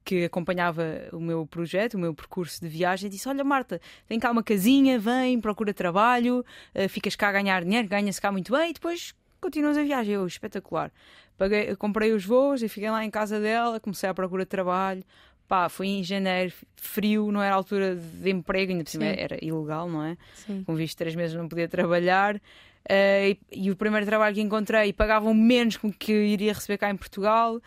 [0.10, 4.32] que acompanhava o meu projeto, o meu percurso de viagem, disse: Olha, Marta, tem cá
[4.32, 6.44] uma casinha, vem, procura trabalho,
[6.74, 10.16] eh, ficas cá a ganhar dinheiro, ganha-se cá muito bem, e depois continuas a viagem.
[10.16, 10.92] Eu, espetacular.
[11.38, 15.04] Paguei, comprei os voos e fiquei lá em casa dela, comecei a procura de trabalho.
[15.48, 19.88] Pá, foi em janeiro, frio, não era altura de emprego, ainda por cima era ilegal,
[19.88, 20.18] não é?
[20.34, 20.64] Sim.
[20.64, 22.42] com visto de três meses não podia trabalhar.
[22.88, 26.78] Eh, e, e o primeiro trabalho que encontrei pagavam menos com o que iria receber
[26.78, 27.62] cá em Portugal.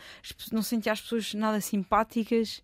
[0.53, 2.63] Não sentia as pessoas nada simpáticas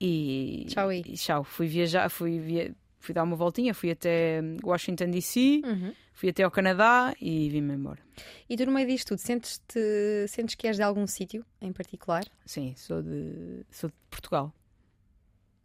[0.00, 1.44] e Tchau e tchau.
[1.44, 5.92] Fui viajar, fui, via- fui dar uma voltinha, fui até Washington DC, Uhum.
[6.12, 8.00] fui até ao Canadá e vim-me embora.
[8.48, 9.80] E tu, no meio disto tudo, sentes-te,
[10.28, 12.24] sentes que és de algum sítio em particular?
[12.44, 14.52] Sim, sou de, sou de Portugal.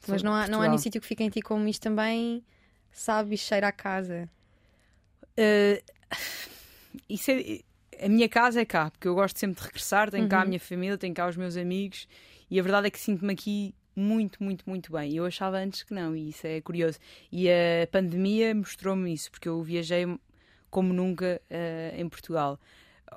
[0.02, 0.68] Sou Mas de não há, não há Portugal.
[0.70, 2.44] nenhum sítio que fique em ti como isto também
[2.92, 4.30] sabe e cheira a casa.
[5.38, 5.82] Eh,
[7.10, 7.60] isso é-
[8.06, 10.50] a minha casa é cá, porque eu gosto sempre de regressar, tenho cá a Uhum.
[10.50, 12.08] minha família, tenho cá os meus amigos
[12.50, 15.14] e a verdade é que sinto-me aqui muito, muito, muito bem.
[15.16, 17.00] Eu achava antes que não, e isso é curioso.
[17.32, 20.06] E a pandemia mostrou-me isso, porque eu viajei
[20.70, 22.60] como nunca eh, em Portugal.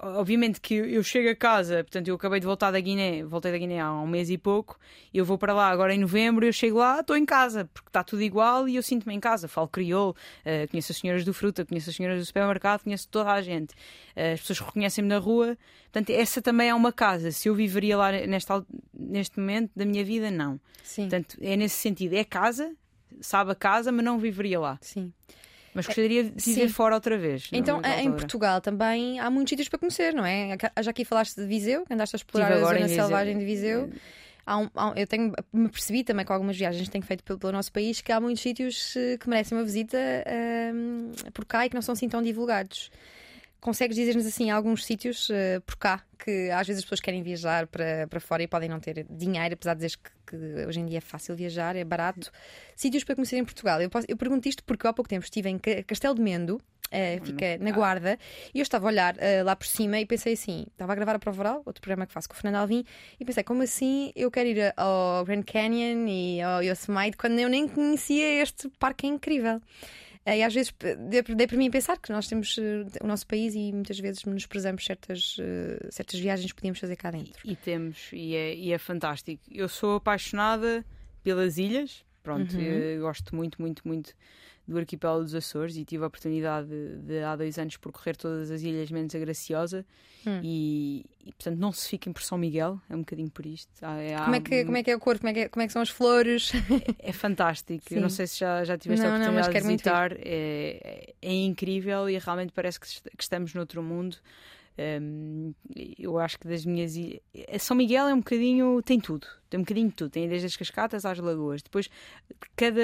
[0.01, 3.59] Obviamente que eu chego a casa, portanto, eu acabei de voltar da Guiné, voltei da
[3.59, 4.79] Guiné há um mês e pouco,
[5.13, 8.05] eu vou para lá agora em novembro, eu chego lá, estou em casa, porque está
[8.05, 9.49] tudo igual e eu sinto-me em casa.
[9.49, 13.33] Falo crioulo, eh, conheço as senhoras do fruta, conheço as senhoras do supermercado, conheço toda
[13.33, 13.75] a gente.
[14.15, 15.59] Eh, as pessoas reconhecem-me na rua,
[15.91, 17.33] portanto, essa também é uma casa.
[17.33, 20.61] Se eu viveria lá nesta, al- neste momento da minha vida, não.
[20.85, 22.73] Sim, Portanto, é nesse sentido, é casa,
[23.21, 24.79] sabe a casa, mas não viveria lá.
[24.81, 25.13] sim.
[25.75, 26.69] Mas gostaria de viver sim.
[26.69, 27.49] fora outra vez.
[27.53, 28.11] Então, noutra em.
[28.13, 30.57] Portugal também há muitos sítios para conhecer, não é?
[30.81, 33.91] Já aqui falaste de Viseu, andaste a explorar a zona selvagem de Viseu.
[34.45, 37.23] Há um- há um- eu tenho, me percebi também com algumas viagens que tenho feito
[37.23, 41.45] pelo, pelo nosso país que há muitos sítios eh, que merecem uma visita ahm, por
[41.45, 42.91] cá e que não são assim tão divulgados.
[43.61, 47.67] Consegues dizer-nos assim alguns sítios eh, por cá que às vezes as pessoas querem viajar
[47.67, 50.37] para, para fora e podem não ter dinheiro, apesar de dizeres que, que
[50.67, 52.31] hoje em dia é fácil viajar, é barato.
[52.77, 53.81] Sítios para conhecer em Portugal.
[53.83, 56.21] Eu, posso- eu pergunto isto porque eu há pouco tempo estive em Ca- Castelo de
[56.23, 58.19] Mendo, eh, fica na Guarda,
[58.55, 61.17] e eu estava a olhar eh, lá por cima e pensei assim: estava a gravar
[61.17, 62.85] a Prova Oral, outro programa que faço com o Fernando Alvim,
[63.19, 67.49] e pensei, como assim eu quero ir ao Grand Canyon e ao Yosemite quando eu
[67.49, 69.61] nem conhecia este parque incrível?
[70.29, 70.95] Eh, E às vezes eh,
[71.35, 74.85] dei para mim pensar que nós temos eh, o nosso país e muitas vezes menosprezamos
[74.85, 77.41] certas, eh, certas viagens que podíamos fazer cá dentro.
[77.45, 79.43] E temos, e é, e é fantástico.
[79.51, 80.85] Eu sou apaixonada
[81.23, 82.61] pelas ilhas, pronto, Uhum.
[82.63, 84.15] eu gosto muito, muito, muito
[84.69, 88.51] do arquipélago dos Açores e tive a oportunidade de, de, há dois anos percorrer todas
[88.51, 89.85] as ilhas menos a Graciosa
[90.27, 90.41] Hum.
[90.43, 93.71] e, e, portanto não se fica em por São Miguel, é um bocadinho por isto.
[93.81, 95.21] Há- Como é, que, como é que é o corpo?
[95.21, 96.51] Como é que, é- como é que são as flores?
[96.99, 97.85] é fantástico.
[97.89, 97.95] Sim.
[97.95, 100.29] Eu não sei se já, já tiveste a Não, não, mas oportunidade quero de visitar.
[100.29, 104.17] É, é incrível e realmente parece que, que estamos noutro mundo.
[105.01, 105.53] Hum,
[105.99, 107.21] eu acho que das minhas ilhas.
[107.61, 108.81] São Miguel é um bocadinho.
[108.83, 109.27] tem tudo.
[109.51, 110.11] Tem um bocadinho de tudo.
[110.11, 111.63] Tem desde as cascatas às lagoas.
[111.63, 111.89] Depois,
[112.57, 112.81] cada,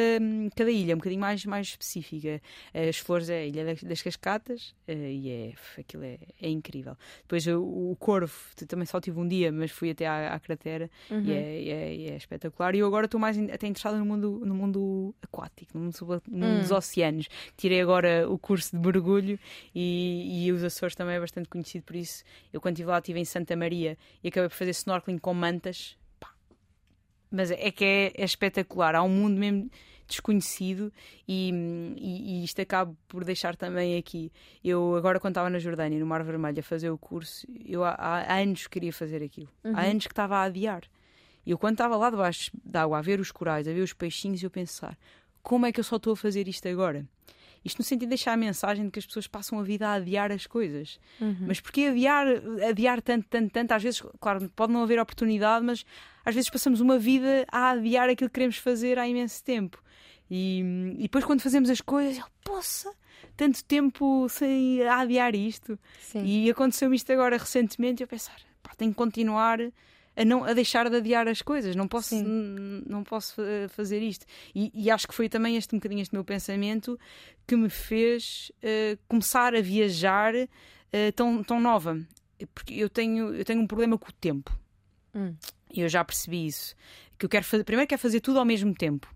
[0.56, 2.40] cada ilha é um bocadinho mais, mais específica.
[2.72, 5.52] As flores é a Ilha das, Cascatas eh, e é.
[5.80, 6.96] aquilo é, é incrível.
[7.22, 7.60] Depois, o,
[7.92, 8.34] o Corvo,
[8.68, 11.22] também só tive um dia, mas fui até à, à cratera Uhum.
[11.24, 12.74] e, é, e é- e é espetacular.
[12.74, 16.22] E eu agora estou mais até interessada no mundo, no mundo aquático, no mundo, sub-
[16.28, 16.60] no mundo Hum.
[16.60, 17.28] dos oceanos.
[17.56, 19.38] Tirei agora o curso de mergulho
[19.74, 22.24] e, e os Açores também é bastante conhecido por isso.
[22.52, 25.96] Eu, quando estive lá, estive em Santa Maria e acabei por fazer snorkeling com mantas.
[27.34, 28.94] Mas é que é, é espetacular.
[28.94, 29.70] Há um mundo mesmo
[30.06, 30.92] desconhecido
[31.26, 31.50] e,
[31.96, 34.30] e, e isto acaba por deixar também aqui.
[34.62, 37.94] Eu agora quando estava na Jordânia, no Mar Vermelho, a fazer o curso, eu há,
[37.94, 39.48] há anos queria fazer aquilo.
[39.64, 39.76] Uhum.
[39.76, 40.82] Há anos que estava a adiar.
[41.46, 44.42] E eu quando estava lá debaixo d'água a ver os corais, a ver os peixinhos,
[44.42, 44.96] eu pensar,
[45.42, 47.06] como é que eu só estou a fazer isto agora?
[47.64, 49.94] Isto no sentido de deixar a mensagem de que as pessoas passam a vida a
[49.94, 50.98] adiar as coisas.
[51.20, 51.46] Uhum.
[51.46, 52.26] Mas porquê adiar,
[52.68, 53.72] adiar tanto, tanto, tanto?
[53.72, 55.84] Às vezes, claro, pode não haver oportunidade, mas
[56.24, 59.82] às vezes passamos uma vida a adiar aquilo que queremos fazer há imenso tempo.
[60.30, 60.60] E,
[60.98, 62.92] e depois quando fazemos as coisas, eu, poça,
[63.36, 65.78] tanto tempo sem adiar isto.
[66.00, 66.24] Sim.
[66.24, 69.58] E aconteceu-me isto agora recentemente e eu pensar, pá, tenho que continuar
[70.16, 74.24] a, não, a deixar de adiar as coisas, não posso, não posso fa- fazer isto.
[74.54, 76.98] E, e acho que foi também este um bocadinho este meu pensamento
[77.46, 82.00] que me fez eh, começar a viajar eh, tão, tão nova.
[82.54, 84.56] Porque eu tenho, eu tenho um problema com o tempo.
[85.14, 85.34] Hum.
[85.74, 86.74] Eu já percebi isso.
[87.18, 89.12] Que eu quero fazer, primeiro quero fazer tudo ao mesmo tempo.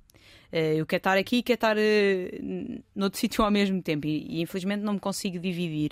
[0.52, 4.38] Uh, eu quero estar aqui e quero estar uh, noutro sítio ao mesmo tempo e,
[4.38, 5.90] e, infelizmente não me consigo dividir.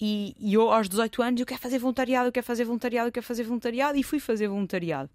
[0.00, 3.12] E, e, eu, aos 18 anos, eu quero fazer voluntariado, eu quero fazer voluntariado, eu
[3.12, 5.10] quero fazer voluntariado e fui fazer voluntariado.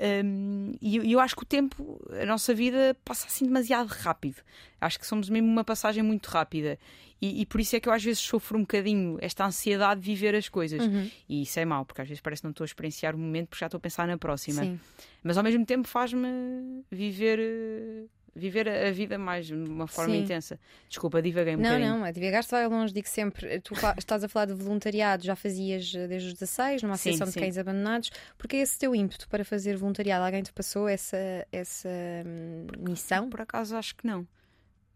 [0.00, 4.36] Um, e eu acho que o tempo, a nossa vida passa assim demasiado rápido.
[4.80, 6.78] Acho que somos mesmo uma passagem muito rápida.
[7.20, 10.06] E, e, por isso é que eu às vezes sofro um bocadinho esta ansiedade de
[10.06, 10.80] viver as coisas.
[10.80, 11.10] Uhum.
[11.28, 13.48] E isso é mau, porque às vezes parece que não estou a experienciar o momento
[13.48, 14.62] porque já estou a pensar na próxima.
[14.62, 14.78] Sim.
[15.24, 18.08] Mas ao mesmo tempo faz-me viver
[18.38, 20.22] viver a vida mais de uma forma Sim.
[20.22, 20.58] intensa.
[20.88, 21.90] Desculpa, divaguei um não, bocadinho.
[21.90, 23.60] Não, não, divagaste vai longe, digo sempre.
[23.60, 27.32] Tu estás a falar de voluntariado, já fazias eh, desde os 16, numa associação sim,
[27.32, 28.10] de cães abandonados.
[28.36, 30.24] Porque é esse teu ímpeto para fazer voluntariado?
[30.24, 31.18] Alguém te passou essa,
[31.52, 31.88] essa
[32.24, 33.28] hum, missão?
[33.28, 34.20] Por acaso acho que não.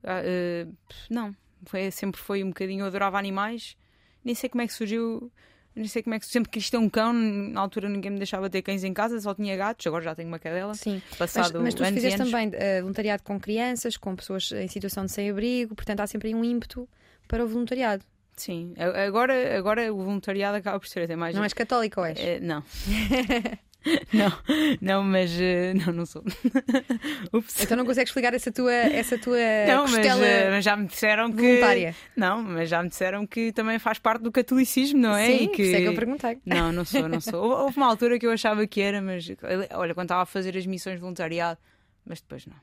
[0.05, 0.73] Uh,
[1.09, 1.35] não,
[1.65, 2.83] foi, sempre foi um bocadinho.
[2.83, 3.77] Eu adorava animais,
[4.25, 5.31] nem sei como é que surgiu
[5.75, 8.49] não sei como é que sempre quis ter um cão, na altura ninguém me deixava
[8.51, 10.75] ter cães em casa, só tinha gatos, agora já tenho uma cadela.
[10.75, 15.07] Sim, passado mas, mas tu fizeste também uh, voluntariado com crianças, com pessoas em situação
[15.07, 16.89] de sem-abrigo, portanto há sempre aí um ímpeto
[17.27, 18.05] para o voluntariado.
[18.37, 18.75] Sim,
[19.07, 21.35] agora, agora o voluntariado acaba por ser até mais.
[21.35, 22.19] Não és católico ou és?
[22.19, 22.63] É, não.
[24.13, 24.33] não,
[24.81, 26.23] não, mas uh, não, não sou.
[27.61, 30.87] então não consegues explicar essa tua, essa tua não, costela mas, uh, mas já me
[30.87, 31.95] disseram que voluntária.
[32.17, 35.27] Não, mas já me disseram que também faz parte do catolicismo, não é?
[35.27, 35.63] Sim, e que...
[35.63, 36.39] isso é que eu perguntei.
[36.45, 37.43] Não, não sou, não sou.
[37.63, 39.27] Houve uma altura que eu achava que era, mas
[39.73, 41.59] olha, quando estava a fazer as missões de voluntariado,
[42.05, 42.57] mas depois não.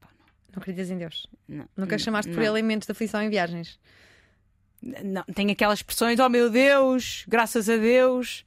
[0.00, 0.26] Pá, não.
[0.52, 1.26] não acreditas em Deus?
[1.48, 1.68] Não.
[1.76, 3.78] Nunca chamaste por elementos de aflição em viagens?
[4.80, 8.44] Não, tem aquelas expressões, oh meu Deus, graças a Deus.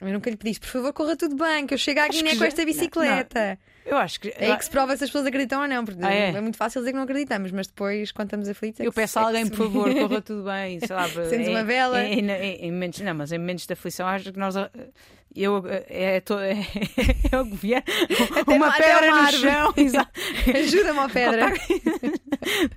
[0.00, 2.44] Eu nunca lhe pediste, por favor, corra tudo bem, que eu chego à Guiné com
[2.44, 3.50] esta bicicleta.
[3.50, 3.58] Não,
[3.88, 4.28] eu acho que.
[4.36, 6.28] É que se prova se as pessoas acreditam ou não, porque ah, é?
[6.30, 6.40] é?
[6.40, 8.80] muito fácil dizer que não acreditamos, mas depois, quando estamos aflitos.
[8.80, 11.08] É eu peço a alguém, por favor, corra tudo bem, sei lá.
[11.28, 12.04] Sentes uma vela.
[12.04, 14.54] Em, em, em, em, momentos, não, mas em momentos de aflição, acho que nós
[15.36, 16.58] eu é, é, to, é,
[17.30, 17.84] é o governo
[18.46, 19.74] uma pedra no chão
[20.54, 21.52] ajuda-me a pedra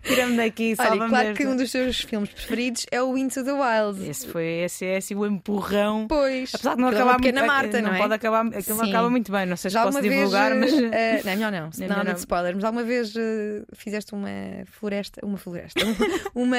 [0.03, 4.09] tira-me daqui Olha, claro que um dos teus filmes preferidos é o Into the Wild
[4.09, 7.89] esse foi esse, esse o empurrão pois apesar de não acabar muito na Marta não,
[7.89, 7.99] não é?
[7.99, 10.93] pode acabar aquilo não acaba muito bem não sei se Já posso divulgar vez, mas
[11.01, 14.29] uh, não, melhor não, não, nada de spoiler mas alguma vez uh, fizeste uma
[14.65, 15.81] floresta uma floresta
[16.35, 16.57] uma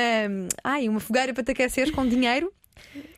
[0.63, 2.53] ai uma fogueira para te aqueceres com dinheiro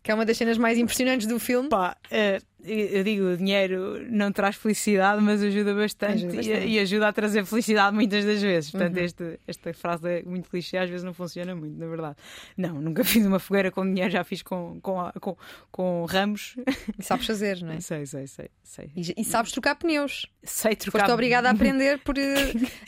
[0.02, 1.68] que é uma das cenas mais impressionantes do filme.
[1.68, 6.66] Pá, uh, eu digo, o dinheiro não traz felicidade, mas ajuda bastante, ajuda bastante.
[6.66, 8.70] E, e, ajuda a trazer felicidade muitas das vezes.
[8.70, 9.04] Portanto, uhum.
[9.04, 12.16] este, esta frase é muito clichê, às vezes não funciona muito, na verdade.
[12.56, 15.36] Não, nunca fiz uma fogueira com dinheiro, já fiz com, com, com,
[15.70, 16.56] com ramos.
[16.98, 17.80] E sabes fazer, não é?
[17.80, 18.50] Sei, sei, sei.
[18.62, 18.90] sei.
[18.96, 20.26] E, e sabes trocar pneus.
[20.42, 21.00] Sei trocar.
[21.00, 22.22] Foste obrigada a aprender por uh,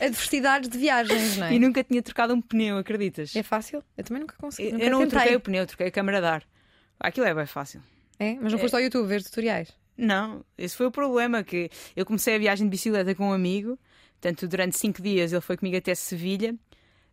[0.00, 1.54] adversidades de viagens, não é?
[1.54, 3.34] E nunca tinha trocado um pneu, acreditas?
[3.36, 3.82] É fácil?
[3.96, 4.70] Eu também nunca consegui.
[4.70, 5.18] Eu, eu não tentei.
[5.18, 6.42] troquei o pneu, troquei a câmara de ar.
[6.98, 7.82] Aquilo é bem fácil.
[8.18, 8.34] É?
[8.34, 8.76] Mas não foste é...
[8.76, 9.72] ao YouTube ver tutoriais?
[9.96, 13.78] Não, esse foi o problema, que eu comecei a viagem de bicicleta com um amigo,
[14.20, 16.54] portanto, durante cinco dias ele foi comigo até Sevilha.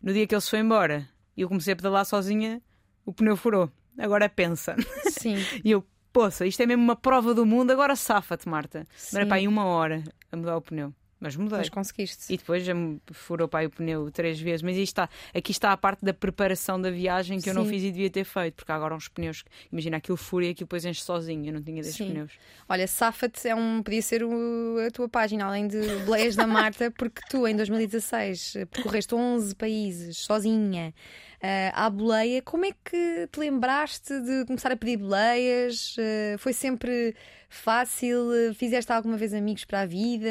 [0.01, 2.62] No dia que ele se foi embora e eu comecei a pedalar sozinha,
[3.06, 3.72] o pneu furou.
[3.97, 4.76] Agora pensa.
[5.10, 5.38] Sim.
[5.64, 8.86] e eu, poça, isto é mesmo uma prova do mundo, agora safa-te, Marta.
[9.12, 10.93] Demora para aí uma hora a mudar o pneu.
[11.24, 11.59] Mas mudei.
[11.59, 12.34] Mas conseguiste.
[12.34, 14.61] E depois já me furou para o pneu três vezes.
[14.61, 17.51] Mas está, aqui está a parte da preparação da viagem que Sim.
[17.51, 20.49] eu não fiz e devia ter feito, porque agora uns pneus, imagina aquilo fura e
[20.49, 21.47] aquilo depois enche sozinho.
[21.47, 22.11] Eu não tinha desses Sim.
[22.11, 22.34] pneus.
[22.67, 26.91] Olha, Safa-te é um, podia ser o, a tua página, além de Boleias da Marta,
[26.97, 30.93] porque tu em 2016 percorreste 11 países sozinha.
[31.38, 35.95] Uh, à boleia, como é que te lembraste de começar a pedir boleias?
[35.97, 37.15] Uh, foi sempre
[37.49, 38.53] fácil?
[38.55, 40.30] Fizeste alguma vez amigos para a vida?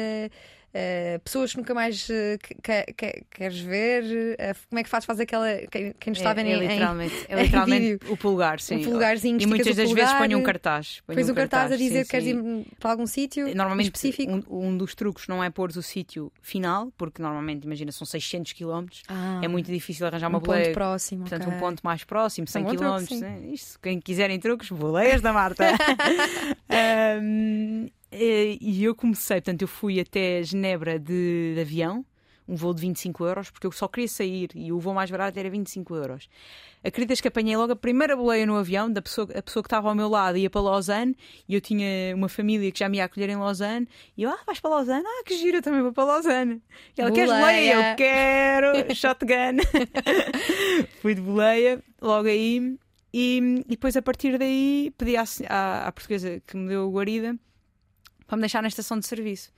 [0.73, 5.05] Uh, pessoas que nunca mais uh, que, que, queres ver, uh, como é que fazes?
[5.05, 5.47] Faz aquela.
[5.69, 8.77] Quem, quem nos está a ver é, é literalmente, em, é literalmente o pulgar, sim.
[8.77, 11.01] Um pulgarzinho E muitas das vezes ponho um cartaz.
[11.05, 14.31] Põe um, cartaz, a dizer sim, que queres ir para algum sítio normalmente, específico.
[14.49, 18.53] Um, um, dos truques não é pôr o sítio final, porque normalmente, imagina, são 600
[18.53, 18.87] km.
[19.07, 20.65] Ah, é muito difícil arranjar uma um boleia.
[20.65, 21.21] ponto próximo.
[21.21, 21.55] Portanto, okay.
[21.55, 22.75] um ponto mais próximo, 100 km.
[22.77, 23.41] Truque, né?
[23.51, 25.65] Isto, quem quiserem truques, boleias da Marta.
[27.21, 32.05] um, Eh, e eu comecei, portanto, eu fui até Genebra de, de, avião,
[32.47, 35.39] um voo de 25 euros, porque eu só queria sair e o voo mais barato
[35.39, 36.29] era 25 euros.
[36.83, 39.87] Acreditas que apanhei logo a primeira boleia no avião, da pessoa, a pessoa que estava
[39.87, 41.15] ao meu lado ia para Lausanne
[41.47, 43.87] e eu tinha uma família que já me ia acolher em Lausanne
[44.17, 45.05] e eu, ah, vais para Lausanne?
[45.05, 46.61] Ah, que gira, também vou para Lausanne.
[46.97, 47.91] E ela, queres boleia?
[47.91, 49.57] Eu quero, shotgun.
[51.01, 52.77] fui de boleia, logo aí.
[53.13, 56.91] E, e, depois a partir daí pedi à, à, à portuguesa que me deu a
[56.91, 57.39] guarida
[58.33, 59.51] para me deixar na estação de serviço.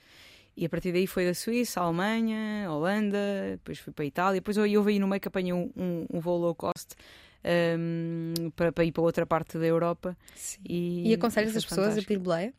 [0.58, 3.18] E a partir daí foi da Suíça, Alemanha, Holanda,
[3.52, 4.42] depois fui para a Itália.
[4.42, 6.96] Depois eu, eu aí no meio que apanhei um, um, um voo low cost
[7.78, 10.18] um, para, para, ir para outra parte da Europa.
[10.68, 12.54] E, e aconselhas as pessoas a pedir boleia?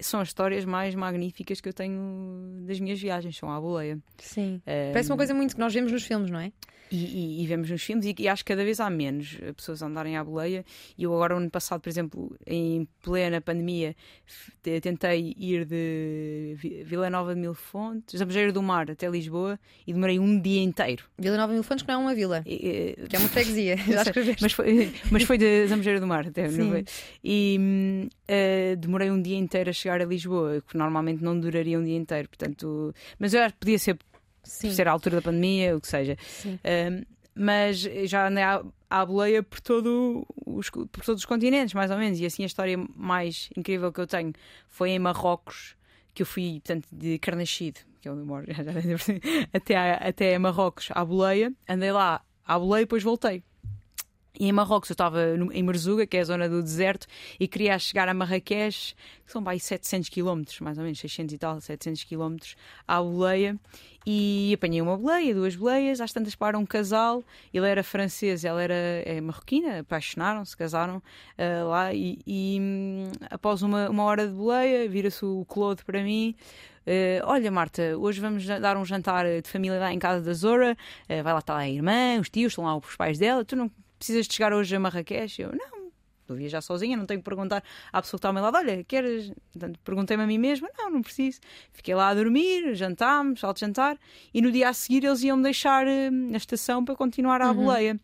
[0.00, 3.98] São as histórias mais magníficas que eu tenho das minhas viagens, são à boleia.
[4.18, 4.60] Sim.
[4.92, 6.52] Parece uma coisa muito que nós vemos nos filmes, não é?
[6.90, 9.80] E, e, e, vemos nos filmes, e, e, acho que cada vez há menos pessoas
[9.80, 10.64] a andarem à boleia.
[10.98, 13.94] E eu, agora, ano passado, por exemplo, em plena pandemia,
[14.82, 20.18] tentei ir de Vila Nova de Mil Fontes, Zambujeira do Mar até Lisboa e demorei
[20.18, 21.04] um dia inteiro.
[21.16, 23.76] Vila Nova de Mil Fontes, que não é uma vila, que é uma freguesia.
[23.86, 24.02] Já
[24.40, 26.48] mas, foi, mas foi de Zambujeira do Mar até.
[26.48, 26.84] Sim.
[27.22, 31.84] E uh, demorei um dia inteiro a chegar a Lisboa, que normalmente não duraria um
[31.84, 32.28] dia inteiro.
[32.28, 33.98] Portanto, mas eu acho que podia ser
[34.42, 34.70] Sim.
[34.72, 36.16] ser a altura da pandemia, o que seja.
[36.46, 37.02] Um,
[37.34, 41.96] mas já andei à, à boleia por, todo os, por todos os continentes, mais ou
[41.96, 42.20] menos.
[42.20, 44.32] E assim a história mais incrível que eu tenho
[44.68, 45.76] foi em Marrocos,
[46.12, 48.46] que eu fui, portanto, de Carnaxide, que é onde eu moro,
[49.52, 51.52] até, a, até a Marrocos, à boleia.
[51.68, 53.42] Andei lá à boleia e depois voltei.
[54.38, 55.20] E em Marrocos eu estava
[55.52, 57.06] em Merzuga, que é a zona do deserto,
[57.38, 61.38] e queria chegar a Marrakech, que são aí 700 km, mais ou menos, 600 e
[61.38, 62.36] tal, 700 km,
[62.86, 63.58] à boleia.
[64.06, 67.22] E apanhei uma boleia, duas boleias, às tantas para um casal,
[67.52, 73.60] ele era francês, ela era é, marroquina, apaixonaram-se, casaram uh, lá, e, e um, após
[73.60, 76.34] uma, uma hora de boleia, vira-se o Claude para mim,
[76.86, 80.76] Uh, olha, Marta, hoje vamos dar um jantar de família lá em casa da Zora.
[81.04, 83.44] Uh, vai lá estar a irmã, os tios, estão lá os pais dela.
[83.44, 83.70] Tu não
[84.00, 85.42] precisas de chegar hoje a Marrakech?
[85.42, 85.92] Eu, não,
[86.22, 88.56] estou a viajar sozinha, não tenho que perguntar à pessoa que está ao meu lado,
[88.56, 89.30] olha, queres?
[89.84, 91.38] perguntei-me a mim mesma, não, não preciso.
[91.72, 93.98] Fiquei lá a dormir, jantámos, alto jantar,
[94.32, 97.54] e no dia a seguir eles iam-me deixar uh, na estação para continuar à uhum.
[97.54, 98.00] boleia.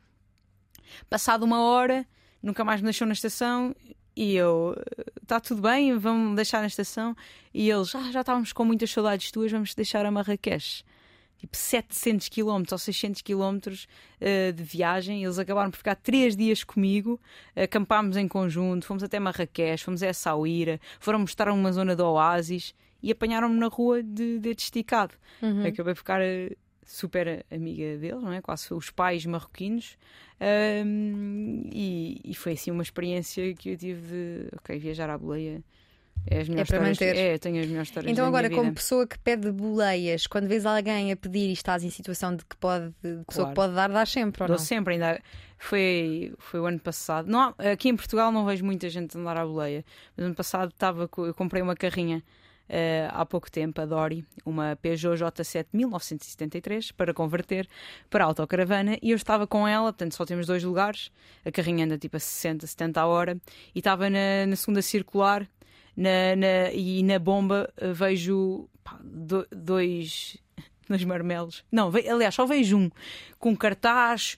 [1.09, 2.07] Passado uma hora,
[2.42, 3.74] nunca mais me deixou na estação,
[4.14, 4.76] e eu,
[5.22, 7.16] está tudo bem, vamos deixar na estação.
[7.53, 10.84] E eles, ah, já estávamos com muitas saudades tuas, vamos deixar a Marrakech
[11.39, 15.24] tipo 700 km ou 600 km uh, de viagem.
[15.24, 17.20] Eles acabaram por ficar três dias comigo,
[17.55, 22.74] acampámos em conjunto, fomos até Marrakech, fomos a Essaouira, foram mostrar uma zona do oásis
[23.03, 25.14] e apanharam-me na rua de, de esticado.
[25.43, 25.66] Uhum.
[25.66, 28.41] Acabei por ficar uh, super amiga deles, não é?
[28.41, 29.99] quase os pais marroquinos.
[30.84, 35.64] Um, e, e, foi assim uma experiência que eu tive de ok, viajar à boleia
[36.27, 37.16] é, as é para manter.
[37.16, 38.12] É, tenho as melhores histórias.
[38.12, 41.91] Então, agora, como pessoa que pede boleias, quando vês alguém a pedir e estás em
[41.91, 43.49] situação de que pode, de pessoa claro.
[43.49, 44.64] que pode dar, dás sempre, ou Dou não?
[44.64, 45.20] sempre, ainda.
[45.59, 47.31] Foi, foi o ano passado.
[47.31, 51.09] Não, aqui em Portugal não vejo muita gente andar à boleia, mas ano passado estava,
[51.18, 52.22] eu comprei uma carrinha.
[52.68, 57.68] Uh, há pouco tempo, a Dori, uma Peugeot J7 1973, para converter
[58.11, 61.12] para autocaravana, e eu estava com ela, portanto só temos dois lugares,
[61.45, 63.41] a carrinha anda tipo a 60, 70 a hora,
[63.72, 65.49] e estava na, na segunda circular,
[65.97, 70.36] na, na, e na bomba eh, vejo pá, do, dois,
[71.07, 71.64] marmelos.
[71.72, 72.90] Não, ve, aliás, só vejo um
[73.38, 74.36] com cartaz.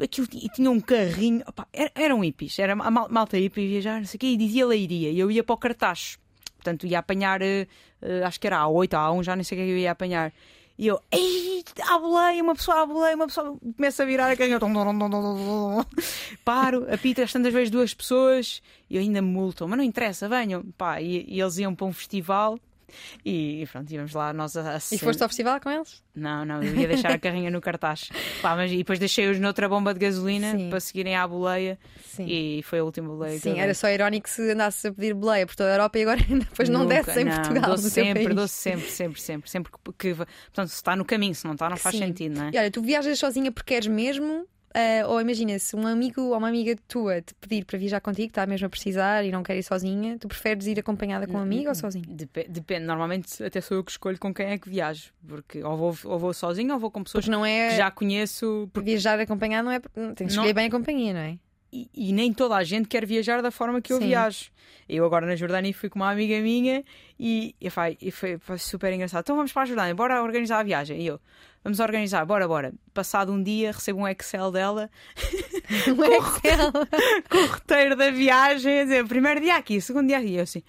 [0.00, 4.06] Aquilo e tinha um carrinho, opa, era, eram hippies, era a malta hippie viajar, não
[4.06, 6.16] sei o quê, e dizia leiria, e eu ia para o cartaz,
[6.54, 9.60] portanto ia apanhar, uh, acho que era a 8, a 1, já nem sei o
[9.60, 10.32] que eu ia apanhar.
[10.78, 14.36] E eu, ei, a boleia, uma pessoa a boleia, uma pessoa começa a virar a
[14.36, 14.60] canha.
[16.44, 20.28] Paro, apito as tantas vezes duas pessoas e eu ainda me multam, mas não interessa,
[20.28, 20.62] venham.
[20.78, 22.60] Pá, e, e eles iam para um festival
[23.24, 26.02] e pronto, íamos lá nós a, a E foste ao festival com eles?
[26.14, 28.08] Não, não, eu ia deixar a carrinha no cartaz.
[28.42, 30.70] Pá, mas, e depois deixei-os noutra bomba de gasolina Sim.
[30.70, 32.26] para seguirem à boleia Sim.
[32.26, 35.54] e foi a última boleia Sim, era só irónico se andasses a pedir boleia por
[35.54, 37.68] toda a Europa e agora depois não Nunca, desce em não, Portugal.
[37.68, 41.44] Dou sempre, dou sempre, sempre, sempre, sempre que, que portanto, se está no caminho, se
[41.44, 42.06] não está, não faz Sim.
[42.06, 42.50] sentido, não é?
[42.52, 44.46] E olha, tu viajas sozinha porque queres mesmo
[44.78, 48.28] Uh, ou imagina, se um amigo ou uma amiga tua te pedir para viajar contigo,
[48.28, 51.40] está mesmo a precisar e não quer ir sozinha, tu preferes ir acompanhada com um
[51.40, 52.04] amigo ou sozinho?
[52.06, 55.76] Dep depende, normalmente até sou eu que escolho com quem é que viajo, porque ou
[55.76, 57.70] vou, ou vou sozinho ou vou com pessoas não é...
[57.70, 58.68] que já conheço.
[58.72, 58.90] Porque...
[58.90, 59.80] Viajar acompanhado não é.
[59.80, 60.54] Tem que escolher não...
[60.54, 61.38] bem a companhia, não é?
[61.72, 64.08] E, e, nem toda a gente quer viajar da forma que eu Sim.
[64.08, 64.50] viajo.
[64.88, 66.82] Eu agora na Jordânia fui com uma amiga minha
[67.20, 69.20] e, e, foi, e foi, foi, super engraçado.
[69.20, 71.02] Então vamos para a Jordânia, bora organizar a viagem.
[71.02, 71.20] E eu,
[71.62, 72.72] vamos organizar, bora, bora.
[72.94, 74.90] Passado um dia, recebo um Excel dela
[75.88, 76.72] um com, Excel.
[77.28, 80.28] com o roteiro da viagem, a dizer, primeiro dia aqui, segundo dia aqui.
[80.28, 80.62] E eu assim,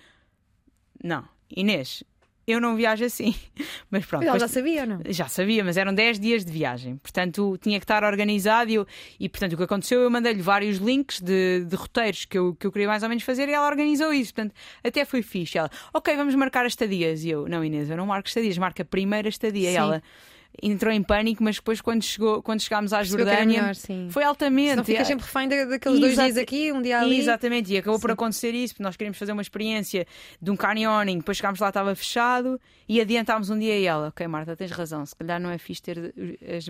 [1.02, 2.04] não, Inês,
[2.52, 3.36] eu não viajo assim.
[3.92, 4.26] Mas pronto.
[4.26, 5.02] Ela já sabia não?
[5.10, 6.98] Já sabia, mas eram 10 dias de viagem.
[6.98, 8.70] Portanto, tinha que estar organizado.
[8.70, 8.88] E, eu,
[9.20, 12.68] e portanto, o que aconteceu, eu mandei-lhe vários links de, de roteiros que eu, que
[12.68, 14.34] eu queria mais ou menos fazer e ela organizou isso.
[14.34, 15.58] Portanto, até foi fixe.
[15.58, 17.24] Ela, ok, vamos marcar estadias.
[17.24, 19.72] E eu, não, Inês, eu não marco estadias, marca a primeira estadia.
[19.72, 20.04] E ela
[20.62, 23.76] entrou em pânico, mas depois quando, chegou, quando chegámos à Jordânia melhor,
[24.10, 24.76] foi altamente.
[24.76, 27.20] Não fica sempre refém daqueles dois dias aqui, um dia ali.
[27.20, 28.02] Exatamente, e acabou sim.
[28.02, 30.06] por acontecer isso, porque nós queríamos fazer uma experiência
[30.42, 34.28] de um canyoning, depois chegámos lá, estava fechado e adiantámos um dia e ela, ok
[34.28, 36.70] Marta, tens razão, se calhar não é fixe ter as,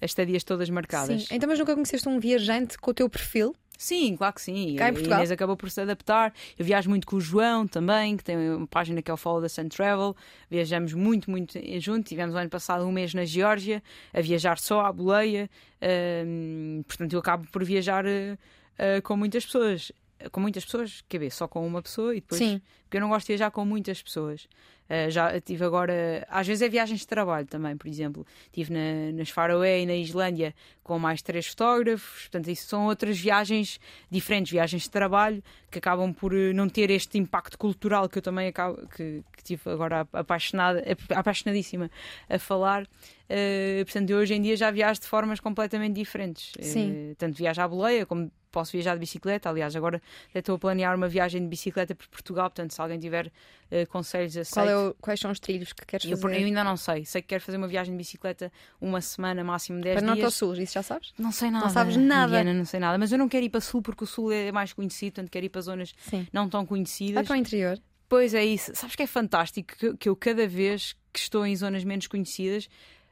[0.00, 1.24] as estadias todas marcadas.
[1.24, 1.34] Sim.
[1.34, 3.54] Então, mas nunca conheceste um viajante com o teu perfil?
[3.76, 4.76] Sim, claro que sim.
[4.76, 5.18] Cá em a Portugal?
[5.18, 6.32] Inês acabou por se adaptar.
[6.58, 9.42] Eu viajo muito com o João também, que tem uma página que é o Follow
[9.42, 10.16] the Sun Travel.
[10.50, 12.08] Viajamos muito, muito juntos.
[12.08, 15.50] Tivemos o ano passado um mês na Geórgia, a viajar só à boleia.
[15.80, 18.38] Ahm, portanto, eu acabo por viajar eh,
[18.78, 19.92] eh, com muitas pessoas.
[20.32, 22.38] Com muitas pessoas, quer ver, só com uma pessoa e depois.
[22.38, 22.60] Sim.
[22.86, 24.48] Porque eu não gosto de viajar com muitas pessoas.
[24.88, 26.24] Uh, já tive agora.
[26.30, 28.24] Às vezes é viagens de trabalho também, por exemplo.
[28.46, 32.22] Estive na, nas Faroé e na Islândia com mais três fotógrafos.
[32.22, 36.88] Portanto, isso são outras viagens diferentes, viagens de trabalho, que acabam por eh, não ter
[36.90, 41.90] este impacto cultural que eu também acabo, que, que tive agora apaixonada, apaixonadíssima
[42.28, 42.84] a falar.
[42.84, 46.52] Uh, portanto, eu hoje em dia já viajo de formas completamente diferentes.
[46.60, 47.10] Sim.
[47.10, 49.50] Uh, tanto viajo à boleia como posso viajar de bicicleta.
[49.50, 50.00] Aliás, agora
[50.34, 52.48] estou a planear uma viagem de bicicleta por Portugal.
[52.48, 54.68] Portanto, se alguém tiver uh, conselhos, aceito.
[54.68, 56.40] É o- quais são os trilhos que queres eu, fazer?
[56.40, 57.04] eu ainda não sei.
[57.04, 60.22] Sei que quero fazer uma viagem de bicicleta uma semana, máximo 10 Para norte ou
[60.28, 60.34] dias.
[60.34, 61.12] sul, isso já sabes?
[61.18, 61.68] Não sei nada.
[61.68, 62.32] sabes nada.
[62.32, 62.96] Diana, não sei nada.
[62.98, 65.46] Mas eu não quero ir para sul porque o sul é mais conhecido, portanto quero
[65.46, 66.26] ir para zonas Sim.
[66.32, 67.26] não tão Vai conhecidas.
[67.26, 67.78] para o interior.
[68.08, 68.70] Pois é isso.
[68.74, 72.68] Sabes que é fantástico que, que eu cada vez que estou em zonas menos conhecidas,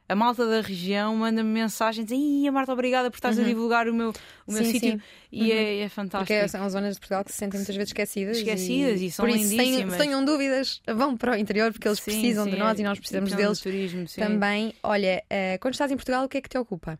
[0.07, 4.13] a malta da região manda-me mensagens Ih, Marta, obrigada por estás a divulgar o meu,
[4.45, 4.65] o meu Uhum.
[4.65, 4.91] Sim, sítio.
[4.93, 5.01] sim.
[5.31, 6.27] E é, é fantástico.
[6.33, 8.37] Porque são zonas de Portugal que se sentem muitas vezes esquecidas.
[8.37, 9.97] Esquecidas e são Por isso, lindíssimas.
[9.97, 12.99] tenham dúvidas, vão para o interior porque eles Sim, precisam de nós e é- nós
[12.99, 14.73] precisamos deles turismo, também.
[14.83, 16.99] Olha, eh, quando estás em Portugal, o que é que te ocupa?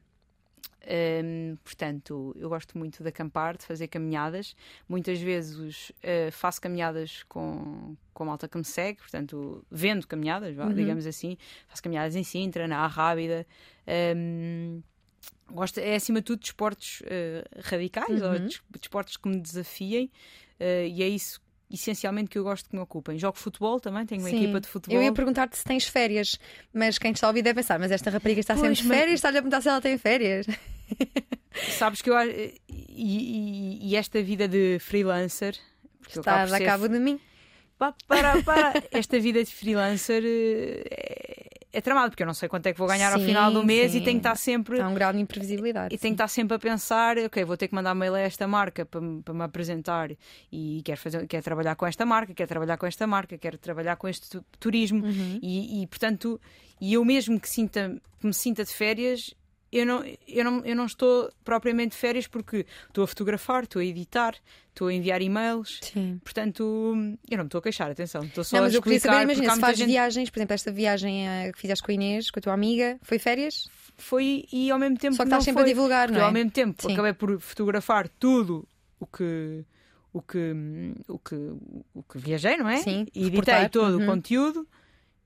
[0.88, 4.56] Hum, portanto, eu gosto muito de acampar, de fazer caminhadas.
[4.88, 10.58] Muitas vezes eh, faço caminhadas com, com a malta que me segue, portanto, vendo caminhadas,
[10.58, 10.74] Uhum.
[10.74, 11.38] digamos assim.
[11.68, 13.46] Faço caminhadas em Sintra, na Arrábida.
[14.16, 14.82] Hum,
[15.52, 18.48] gosto, é acima de tudo de esportes eh, radicais ou Uhum.
[18.48, 20.10] de esportes que me desafiem,
[20.60, 21.40] eh, e é isso
[21.70, 23.18] essencialmente que eu gosto que me ocupem.
[23.20, 24.38] Jogo futebol também, tenho uma Sim.
[24.44, 24.98] equipa de futebol.
[24.98, 26.40] Eu ia perguntar-te se tens férias,
[26.74, 28.98] mas quem está a ouvir deve pensar, mas esta rapariga está sempre Pois, de mas-
[28.98, 30.46] férias, está-lhe a perguntar se ela tem férias.
[31.78, 35.56] Sabes que eu acho- e, e- e esta vida de freelancer
[36.08, 37.20] Está a dar cabo de mim.
[38.92, 42.80] Esta vida de freelancer eh, é, é tramado, porque eu não sei quanto é que
[42.80, 43.98] vou ganhar ao Sim, final do mês sim.
[43.98, 44.80] e tenho que estar sempre.
[44.80, 45.94] Há um grau de imprevisibilidade.
[45.94, 48.48] E tenho que estar sempre a pensar, ok, vou ter que mandar mail a esta
[48.48, 50.10] marca para, me- para me apresentar
[50.52, 53.98] e quero, fazer, quero trabalhar com esta marca, quero trabalhar com esta marca, quero trabalhar
[53.98, 55.40] com este tu- turismo Uhum.
[55.42, 56.40] e, e, portanto,
[56.80, 59.34] e eu mesmo que, sinta, que me sinta de férias,
[59.78, 63.80] eu não, eu, não, eu não estou propriamente de férias porque estou a fotografar, estou
[63.82, 64.36] a editar,
[64.70, 65.80] estou a enviar e-mails.
[65.84, 66.20] Sim.
[66.24, 66.62] Portanto,
[67.30, 68.24] eu não me estou a queixar, atenção.
[68.24, 70.54] Estou só Não, a mas eu queria saber, imagina, se fazes gente- viagens, por exemplo,
[70.54, 73.68] esta viagem eh, que fizeste com a Inês, com a tua amiga, foi férias?
[73.98, 76.24] Foi e ao mesmo tempo Só que estás sempre foi, a divulgar, não é?
[76.24, 76.94] ao mesmo tempo Sim.
[76.94, 78.68] acabei por fotografar tudo
[79.00, 79.64] o que
[80.14, 81.36] o que o que
[81.94, 82.78] o que viajei, não é?
[82.78, 84.04] Sim, e editei todo Uhum.
[84.04, 84.68] o conteúdo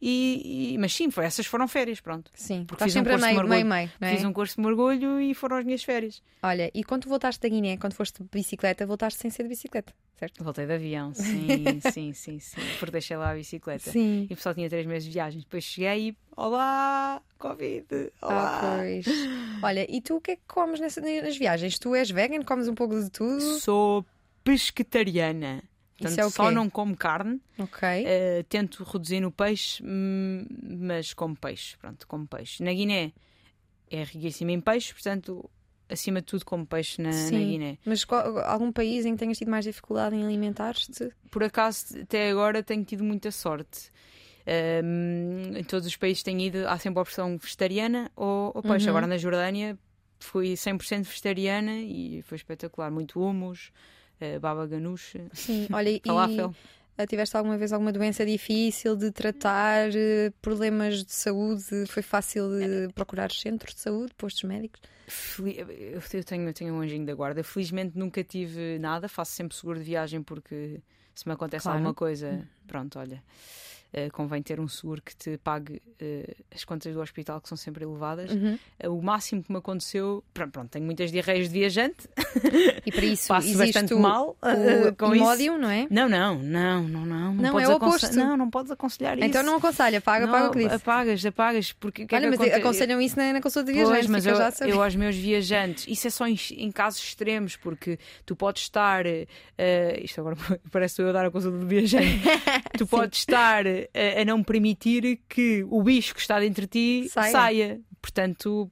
[0.02, 2.32] e, e- mas sim, foi, essas foram férias, pronto.
[2.34, 3.70] Sim, Porque estás fiz um curso de meio, meio, mergulho.
[3.70, 4.12] meio, não é?
[4.16, 6.22] Fiz um curso de mergulho e foram as minhas férias.
[6.42, 9.94] Olha, e quando voltaste da Guiné, quando foste de bicicleta, voltaste sem ser de bicicleta,
[10.18, 10.44] certo?
[10.44, 12.62] Voltei de avião, sim, sim, sim, sim.
[12.80, 13.92] Porque deixei lá a bicicleta.
[13.92, 14.26] Sim.
[14.30, 15.40] E só tinha três meses de viagem.
[15.42, 17.86] Depois cheguei e olá, Covid,
[18.22, 18.58] olá.
[18.58, 19.06] Ah, pois.
[19.62, 21.78] Olha, e tu o que é que comes nessa- nas viagens?
[21.78, 23.42] Tu és vegan, comes um pouco de tudo?
[23.60, 24.06] Sou
[24.44, 25.64] pescetariana.
[26.00, 27.42] Portanto, Isso é só não como carne.
[28.06, 30.46] Uh, tento reduzir no peixe, hum,
[30.80, 31.78] mas como peixe.
[31.78, 32.64] Pronto, como peixe.
[32.64, 33.12] Na Guiné
[33.92, 35.50] é riquíssimo em peixe, portanto,
[35.90, 37.30] acima de tudo, como peixe na, na.
[37.40, 37.78] Guiné.
[37.86, 41.10] Mas qual- algum país em que tenhas tido mais dificuldade em alimentares-te?
[41.32, 43.92] Por acaso, até agora, tenho tido muita sorte.
[44.84, 48.86] Hum, em todos os países tenho ido, há sempre a opção vegetariana ou, ou peixe.
[48.86, 48.90] Uhum.
[48.92, 49.78] Agora na Jordânia
[50.20, 52.90] fui 100% vegetariana e foi espetacular.
[52.92, 53.72] Muito humus,
[54.22, 55.68] uh, baba ganoush, Sim.
[55.74, 56.54] Olha, e falafel.
[56.98, 61.86] eh, tiveste alguma vez alguma doença difícil de tratar, eh, problemas de saúde?
[61.88, 64.82] Foi fácil de procurar centros de saúde, postos médicos?
[65.40, 65.68] Eu
[66.14, 67.44] eu tenho, eu tenho um anjinho da guarda.
[67.44, 69.08] Felizmente nunca tive nada.
[69.10, 70.82] Faço sempre seguro de viagem porque
[71.16, 71.78] se me acontece Claro.
[71.80, 73.24] alguma coisa, pronto, olha.
[73.92, 77.58] Eh, convém ter um seguro que te pague eh, as contas do hospital, que são
[77.58, 78.32] sempre elevadas.
[78.32, 78.58] Uhum.
[78.80, 82.08] Eh, o máximo que me aconteceu, pronto, pronto, tenho muitas diarreias de viajante,
[82.86, 85.24] E para isso passo bastante o, mal o com isso.
[85.24, 85.88] Imódio, não é?
[85.90, 87.34] Não, não, não, não, não.
[87.34, 88.16] Não, podes é o oposto.
[88.16, 89.26] Não, não podes aconselhar isso.
[89.28, 90.76] Então não aconselha, paga, Não, paga o que disse.
[90.76, 94.10] Apagas, apagas, porque é Olha, mas aconte- aconselham isso na, na consulta de Pois, viajantes,
[94.10, 97.56] mas fica eu, já eu aos meus viajantes, isso é só em, em casos extremos,
[97.56, 99.06] porque tu podes estar,
[100.02, 100.36] isto agora
[100.72, 102.22] parece eu dar a consulta de viajante,
[102.78, 103.64] tu podes estar
[103.94, 107.32] eh, a não permitir que o bicho que está dentro de ti Saia.
[107.32, 107.82] saia.
[108.02, 108.72] Portanto,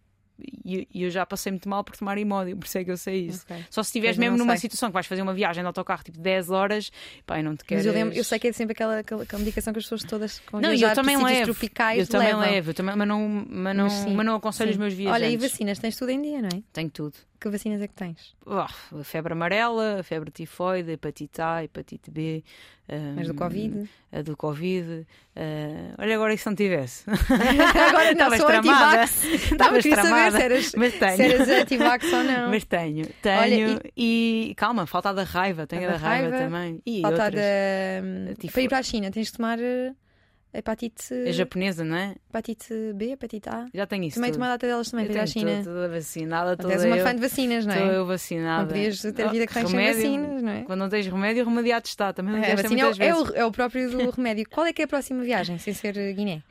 [0.63, 3.25] e eu já passei muito mal por tomar imódio, por isso é que eu sei
[3.25, 3.43] isso.
[3.49, 3.65] Ok.
[3.71, 4.61] Só se estiveres mesmo numa sei.
[4.61, 6.91] situação que vais fazer uma viagem de autocarro tipo 10 horas,
[7.25, 7.79] pá, eu não te quero.
[7.79, 10.03] Mas eu, lembro, eu sei que é sempre aquela, aquela, aquela medicação que as pessoas
[10.03, 11.43] todas com Não, eu também levo.
[11.45, 12.41] tropicais Eu também levam.
[12.41, 14.73] levo, eu também, mas, não, mas, não, Mas mas não aconselho sim.
[14.73, 15.23] os meus viajantes.
[15.27, 16.61] Olha, e vacinas, tens tudo em dia, não é?
[16.71, 17.15] Tenho tudo.
[17.39, 18.35] Que vacinas é que tens?
[18.45, 18.65] Oh,
[18.99, 22.43] a febre amarela, a febre tifoide, a hepatite A, a hepatite B.
[23.15, 23.89] Mas do Covid?
[24.11, 25.05] A do Covid.
[25.35, 27.03] Uh, olha, agora se não tivesse?
[27.09, 29.23] agora não, sou anti-vax.
[29.25, 30.37] Estavas tramada.
[30.37, 31.15] Se eras, mas tenho.
[31.15, 32.49] Se eras anti-vax ou não.
[32.49, 33.39] Mas tenho, tenho.
[33.39, 34.49] Olha, e...
[34.49, 34.55] e...
[34.55, 36.81] calma, falta da raiva, tenho a da, raiva, raiva, também.
[36.85, 37.43] E falta outras.
[37.43, 38.35] da.
[38.35, 38.53] Tipo...
[38.53, 39.59] Para ir para a China, tens de tomar.
[40.53, 41.13] Hepatite.
[41.13, 42.15] É japonesa, não é?
[42.29, 43.67] Hepatite B, hepatite A.
[43.73, 44.15] Já tenho isso.
[44.15, 45.61] Também tomei a data delas também, para à China.
[45.63, 46.73] Toda vacinada, toda.
[46.73, 47.77] És uma fã de vacinas, não é?
[47.77, 48.61] Estou eu vacinada.
[48.61, 50.61] Não podias ter a vida que tens remédio, sem vacinas, não é?
[50.63, 52.13] Quando não tens remédio, remediado está.
[52.13, 54.45] Também não é, vacina é, o, é o próprio do remédio.
[54.49, 56.41] Qual é que é a próxima viagem, sem ser Guiné?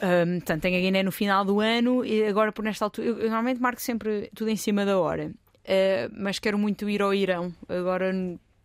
[0.00, 3.08] Um, portanto, tenho a Guiné no final do ano e agora por nesta altura.
[3.08, 5.32] Eu, eu normalmente marco sempre tudo em cima da hora.
[5.64, 8.12] Uh, mas quero muito ir ao Irão agora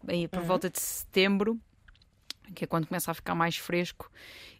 [0.07, 0.45] aí, por uhum.
[0.45, 1.59] volta de setembro
[2.53, 4.11] que é quando começa a ficar mais fresco.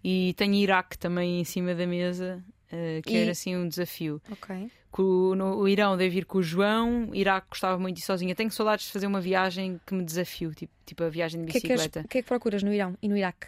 [0.04, 3.18] E tenho Iraque também em cima da mesa, uh, que e...
[3.18, 4.22] era assim um desafio.
[4.32, 4.70] Ok.
[4.92, 8.36] Com, no, o Irão deve ir com o João, Iraque gostava muito de ir sozinha.
[8.36, 11.82] Tenho saudades de fazer uma viagem que me desafio, tipo, tipo a viagem de bicicleta.
[11.84, 13.48] O que, é que, que, é que procuras no Irão e no Iraque?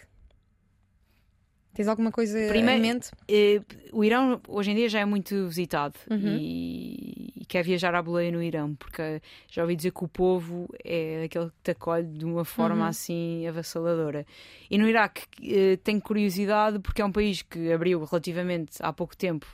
[1.75, 3.11] Tens alguma coisa Primeiro, em mente?
[3.27, 3.61] Eh,
[3.91, 6.37] o Irão hoje em dia já é muito visitado uhum.
[6.39, 9.21] e, e, quer viajar à boleia no Irão, porque
[9.51, 12.87] já ouvi dizer que o povo é aquele que te acolhe de uma forma uhum.
[12.87, 14.25] assim avassaladora.
[14.71, 19.15] E no Iraque eh, tenho curiosidade porque é um país que abriu relativamente há pouco
[19.17, 19.45] tempo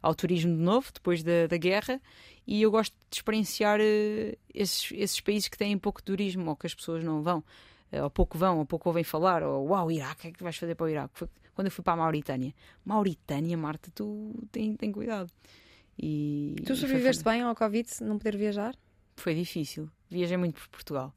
[0.00, 2.00] ao turismo de novo, depois da, da guerra,
[2.46, 6.66] e eu gosto de experienciar eh, esses, esses países que têm pouco turismo ou que
[6.66, 7.44] as pessoas não vão.
[7.92, 10.42] Eh, ou pouco vão, ou pouco ouvem falar, ou uau, Iraque, o que é que
[10.42, 11.28] vais fazer para o Iraque?
[11.56, 12.54] Quando eu fui para a Mauritânia.
[12.84, 15.32] Mauritânia, Marta, tu tem, tem cuidado.
[15.98, 18.76] E, tu sobreviveste bem ao Covid, não poder viajar?
[19.16, 19.90] Foi difícil.
[20.10, 21.14] Viajei muito por Portugal.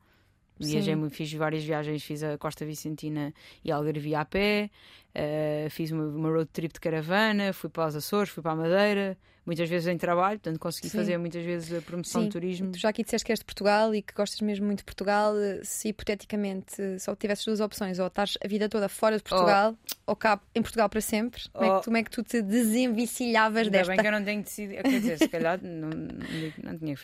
[0.57, 3.33] Viajei, fiz várias viagens, fiz a Costa Vicentina
[3.63, 4.69] e a Algarvia a pé,
[5.15, 8.55] uh, fiz uma, uma, road trip de caravana, fui para os Açores, fui para a
[8.55, 9.17] Madeira,
[9.49, 10.97] muitas vezes em trabalho, portanto consegui Sim.
[10.99, 12.27] fazer muitas vezes a promoção Sim.
[12.27, 12.71] de turismo.
[12.71, 15.33] Tu já aqui disseste que és de Portugal e que gostas mesmo muito de Portugal.
[15.63, 20.11] Se hipoteticamente só tivesses duas opções, ou estás a vida toda fora de Portugal, oh.
[20.11, 21.57] ou cá em Portugal para sempre, oh.
[21.57, 21.83] como, é que, oh.
[21.83, 23.91] como, é que, tu te desenvicilhavas Ainda desta?
[23.91, 26.95] bem que eu não tenho decidido, quer dizer, se calhar não, não, tinha.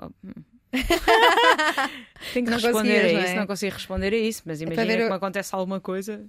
[0.00, 0.06] Oh.
[0.24, 0.32] Hum.
[2.32, 3.34] Tenho que não responder a isso, não, é?
[3.34, 6.26] não consigo responder a isso, mas é imagina é que me acontece alguma coisa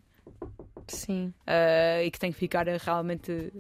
[0.88, 1.34] Sim.
[1.45, 3.52] Uh, e que tenho que ficar realmente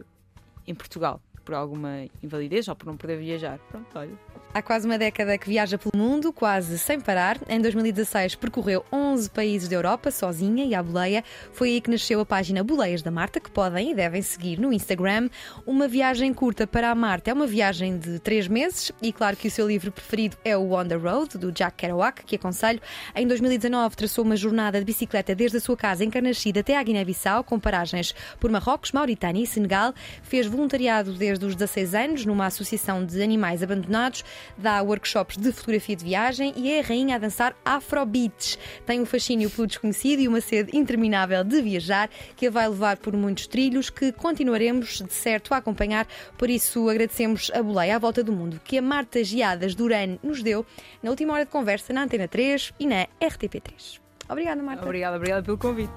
[0.65, 3.57] em Portugal por alguma invalidez ou por não poder viajar.
[3.69, 4.11] Pronto, olha.
[4.53, 7.37] Há quase uma década que viaja pelo mundo, quase sem parar.
[7.47, 11.23] Em 2016 percorreu 11 países da Europa, sozinha e à boleia.
[11.51, 14.73] Foi aí que nasceu a página Boleias da Marta, que podem e devem seguir no
[14.73, 15.29] Instagram.
[15.65, 19.47] Uma viagem curta para a Marta é uma viagem de 3 meses e claro que
[19.47, 22.81] o seu livro preferido é o On the Road, do Jack Kerouac, que aconselho.
[23.15, 26.81] Em 2019 traçou uma jornada de bicicleta desde a sua casa em Carnachide até à
[26.81, 29.93] Guiné-Bissau, com paragens por Marrocos, Mauritânia e Senegal.
[30.23, 34.23] Fez voluntariado desde os 16 anos numa associação de animais abandonados
[34.57, 38.57] dá workshops de fotografia de viagem e é a rainha a dançar afrobeats.
[38.85, 42.97] Tem um fascínio pelo desconhecido e uma sede interminável de viajar que a vai levar
[42.97, 46.07] por muitos trilhos que continuaremos de certo a acompanhar.
[46.37, 50.41] Por isso agradecemos a boleia à volta do mundo que a Marta Giadas Duran nos
[50.41, 50.65] deu
[51.01, 53.99] na última hora de conversa na Antena 3 e na RTP3.
[54.29, 54.83] Obrigada, Marta.
[54.83, 55.93] Obrigada, obrigada pelo convite.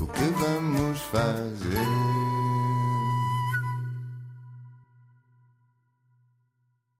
[0.00, 2.33] O que vamos fazer?